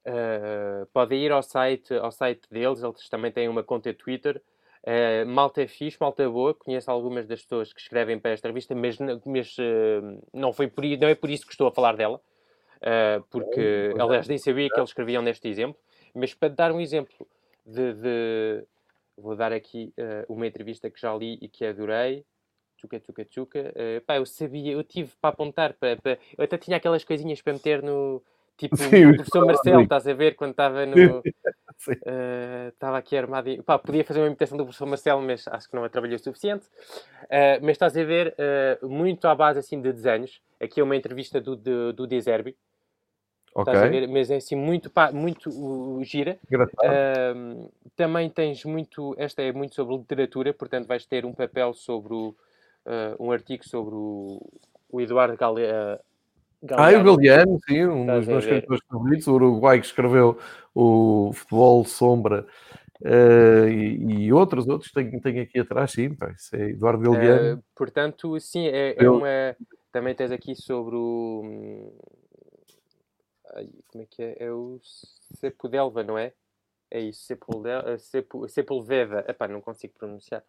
[0.06, 4.42] Uh, podem ir ao site, ao site deles, eles também têm uma conta Twitter.
[4.84, 6.54] Uh, malta é fixe, malta é boa.
[6.54, 9.58] Conheço algumas das pessoas que escrevem para esta revista, mas, mas
[10.32, 12.22] não, foi por, não é por isso que estou a falar dela,
[13.30, 15.80] porque, aliás, nem sabia que eles escreviam neste exemplo.
[16.14, 17.28] Mas para dar um exemplo
[17.66, 17.94] de.
[17.94, 18.64] de
[19.18, 19.94] vou dar aqui
[20.28, 22.26] uma entrevista que já li e que adorei.
[22.78, 23.74] Tchuca, tchuca, tchuca.
[24.08, 27.54] pá, eu sabia, eu tive para apontar, para, para, eu até tinha aquelas coisinhas para
[27.54, 28.24] meter no,
[28.62, 31.24] Tipo Sim, o professor Marcelo, estás a ver, quando estava no.
[32.68, 33.62] Estava uh, aqui armado e.
[33.62, 36.20] Pá, podia fazer uma imitação do professor Marcelo, mas acho que não a trabalhei o
[36.20, 36.68] suficiente.
[37.24, 38.36] Uh, mas estás a ver,
[38.82, 40.40] uh, muito à base assim de desenhos.
[40.60, 42.56] Aqui é uma entrevista do, do, do Deserbi.
[44.10, 46.38] Mas é assim muito, pá, muito uh, gira.
[47.96, 52.36] Também tens muito, esta é muito sobre literatura, portanto vais ter um papel sobre o,
[52.86, 54.42] ah, um artigo sobre o,
[54.90, 56.00] o Eduardo Gale, ah,
[56.78, 57.18] Ah, e o Galeano.
[57.18, 60.40] Galeano, sim, um Estás dos meus escritores favoritos, o Uruguai que escreveu
[60.74, 62.48] o Futebol Sombra
[63.04, 67.60] eh, e, e outros, outros tenho, tenho aqui atrás, sim, pá, isso é Eduardo Galeano.
[67.60, 69.56] Ah, portanto, sim, é, é uma.
[69.92, 71.94] Também tens aqui sobre o.
[73.88, 74.36] como é que é?
[74.46, 74.80] É o
[75.40, 76.34] Sepudelva, não é?
[76.90, 79.26] É isso, Sepulde- Sepu- Sepulveda.
[79.28, 80.44] Epá, não consigo pronunciar.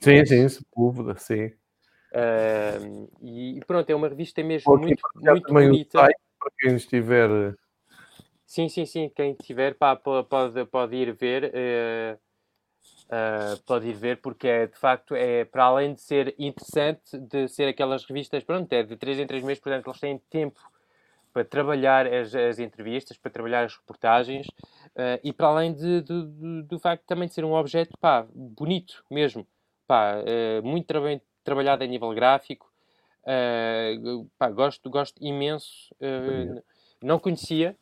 [0.00, 1.52] sim, sim, Sepúlveda, sim.
[2.12, 5.98] Ahm, e, pronto, é uma revista mesmo aqui muito, muito bonita.
[6.00, 7.30] site para quem estiver.
[7.30, 7.54] eh,
[8.46, 9.08] Sim, sim, sim.
[9.10, 11.50] Quem tiver, pá, po- pode, pode ir ver.
[11.54, 12.18] eh,
[13.10, 17.48] ah, pode ir ver porque é de facto é para além de ser interessante de
[17.48, 20.60] ser aquelas revistas pronto é de 3 em 3 meses portanto eles têm tempo
[21.38, 24.48] para trabalhar as, as entrevistas para trabalhar as reportagens
[24.96, 28.26] ah, e para além de, de- de- do facto também de ser um objeto pá,
[28.34, 29.46] bonito mesmo
[29.86, 32.68] pá, eh, muito traba- trabalhado a nível gráfico
[33.24, 33.90] ah,
[34.36, 35.94] pá, gosto gosto imenso
[37.00, 37.76] não conhecia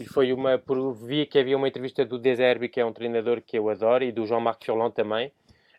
[0.00, 0.56] e foi uma.
[0.58, 4.04] por- Vi que havia uma entrevista do Deserbi, que é um treinador que eu adoro,
[4.04, 5.32] e do Jean-Marc Furlan também.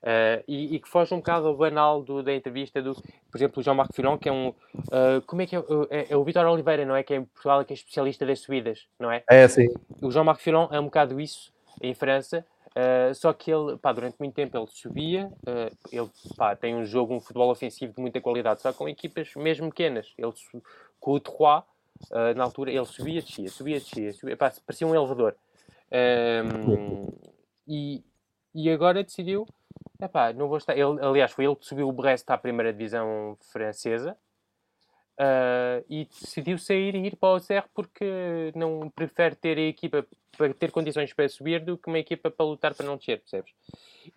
[0.03, 3.59] Eh, e, e que foge um bocado ao banal do, da entrevista do, por exemplo,
[3.59, 4.53] o Jean-Marc Furlan, que é um.
[4.91, 5.59] eh, como é que é?
[5.89, 7.03] É, é o Vitor Oliveira, não é?
[7.03, 9.23] Que é em Portugal, que é especialista das subidas, não é?
[9.29, 9.67] É assim,
[10.01, 12.45] O Jean-Marc Furlan é um bocado isso em França,
[12.75, 16.85] eh, só que ele, pá, durante muito tempo ele subia, eh, ele pá, tem um
[16.85, 20.13] jogo, um futebol ofensivo de muita qualidade, só com equipas mesmo pequenas.
[20.17, 20.31] Ele,
[20.99, 21.63] com o Troyes,
[22.11, 25.35] eh, na altura, ele subia, descia, subia, descia, subia, pá, parecia um elevador.
[25.91, 27.07] Ehm,
[27.67, 28.03] e,
[28.53, 29.47] e agora decidiu,
[30.01, 30.77] epá, não vou estar.
[30.77, 34.17] Ele, aliás, foi ele que subiu o Brest à primeira divisão francesa.
[35.19, 40.07] Uh, e decidiu sair e ir para o CR porque não prefere ter a equipa
[40.37, 43.51] para ter condições para subir do que uma equipa para lutar para não descer, percebes?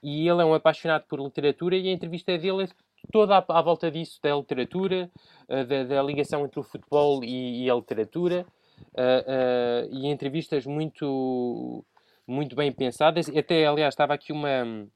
[0.01, 2.69] E ele é um apaixonado por literatura e a entrevista dele é
[3.11, 5.11] toda à, à volta disso, da literatura,
[5.49, 8.47] uh, da, da ligação entre o futebol e, e a literatura,
[8.93, 11.85] uh, e entrevistas muito,
[12.25, 13.29] muito bem pensadas.
[13.29, 14.87] Até, aliás, estava aqui uma.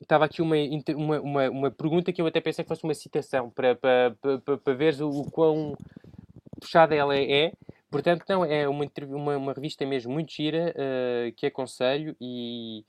[0.00, 0.56] Estava aqui uma,
[0.96, 4.58] uma, uma, uma pergunta que eu até pensei que fosse uma citação para, para, para,
[4.58, 5.76] para, veres o, o quão
[6.60, 7.52] puxada ela é.
[7.90, 12.84] Portanto, não, é uma, uma, uma revista mesmo muito gira uh, que aconselho e,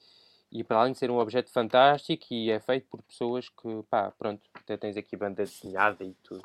[0.51, 4.11] e para além de ser um objeto fantástico e é feito por pessoas que, pá,
[4.11, 6.43] pronto, até tens aqui banda desenhada e tudo.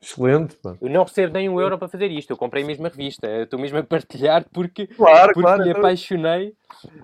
[0.00, 0.54] excelente.
[0.56, 0.76] pá.
[0.80, 3.58] Eu não recebo nem um euro para fazer isto, eu comprei mesmo a revista, estou
[3.58, 5.62] mesmo a partilhar porque, Claro, porque claro.
[5.62, 6.54] me então, apaixonei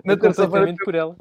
[0.05, 1.15] Na completamente por ela.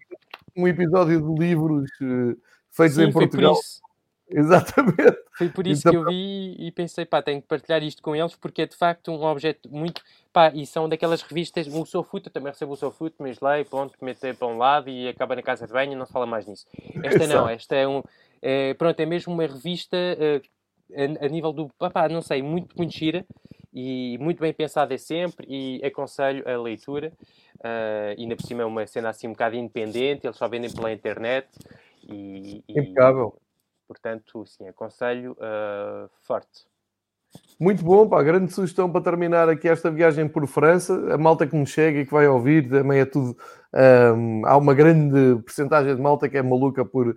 [0.57, 2.37] Um episódio de livros eh,
[2.71, 3.55] feitos Sim, em Portugal.
[4.35, 5.19] Exatamente.
[5.37, 8.17] Foi por isso Então- que eu vi e pensei, pá, tenho que partilhar isto com
[8.17, 10.01] eles porque é de facto um objeto muito.
[10.33, 13.93] Pá, e são daquelas revistas, o Sofoot, eu também recebo o Sofoot, mas leio, pronto,
[14.01, 16.47] meto para um lado e acaba na casa de banho e não se fala mais
[16.47, 16.67] nisso.
[17.03, 18.03] Esta não, esta é um.
[18.41, 20.41] é, pronto, é mesmo uma revista eh,
[21.21, 21.69] a, a nível do.
[21.79, 23.27] Pá, pá, não sei, muito, muito gira
[23.73, 27.13] e muito bem pensada sempre e aconselho a leitura.
[27.59, 30.71] Uh, e ainda por cima é uma cena assim um bocado independente, eles só vendem
[30.71, 31.49] pela internet
[32.03, 33.39] e, e, Impecável.
[33.87, 36.67] portanto, sim, aconselho uh, forte.
[37.59, 41.15] Muito bom, pá, grande sugestão para terminar aqui esta viagem por França.
[41.15, 43.35] A malta que nos chega e que vai ouvir também é tudo.
[44.15, 47.17] hum, há uma grande porcentagem de malta que é maluca por,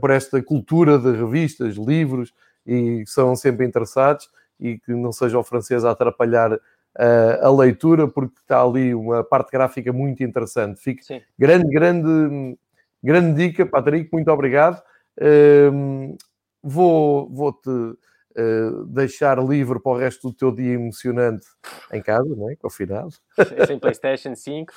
[0.00, 2.32] por esta cultura de revistas, livros
[2.66, 4.30] e são sempre interessados
[4.62, 6.52] e que não seja o francês a atrapalhar
[6.98, 10.80] eh, a leitura, porque está ali uma parte gráfica muito interessante.
[10.80, 11.20] Fica Sim.
[11.38, 12.58] grande, grande,
[13.02, 14.82] grande dica, Patrick, muito obrigado.
[15.20, 16.16] Hum,
[16.62, 17.70] vou, vou-te
[18.36, 21.46] eh, deixar livre para o resto do teu dia emocionante
[21.92, 22.56] em casa, não é?
[22.56, 23.10] Confinado.
[23.66, 24.72] Sem PlayStation 5.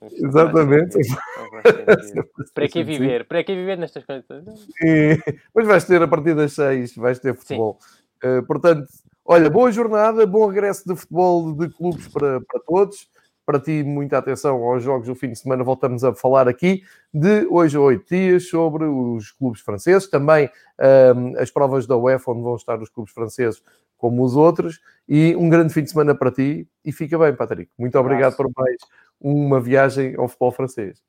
[0.12, 0.98] Exatamente.
[2.54, 3.26] Para que viver?
[3.26, 4.44] Para que viver nestas coisas?
[4.82, 5.18] E-
[5.54, 7.78] Mas vais ter a partir das seis, vais ter futebol.
[8.22, 8.86] Eh, portanto,
[9.26, 13.08] olha, boa jornada, bom regresso de futebol de clubes para, para todos.
[13.44, 15.62] Para ti, muita atenção aos jogos do fim de semana.
[15.62, 16.82] Voltamos a falar aqui
[17.14, 20.10] de hoje a oito dias sobre os clubes franceses.
[20.10, 20.50] Também
[20.80, 23.62] ehm, as provas da UEFA, onde vão estar os clubes franceses
[23.96, 24.80] como os outros.
[25.08, 26.68] E um grande fim de semana para ti.
[26.84, 27.70] E fica bem, Patrick.
[27.78, 28.76] Muito obrigado por mais
[29.20, 31.00] uma viagem ao futebol francês.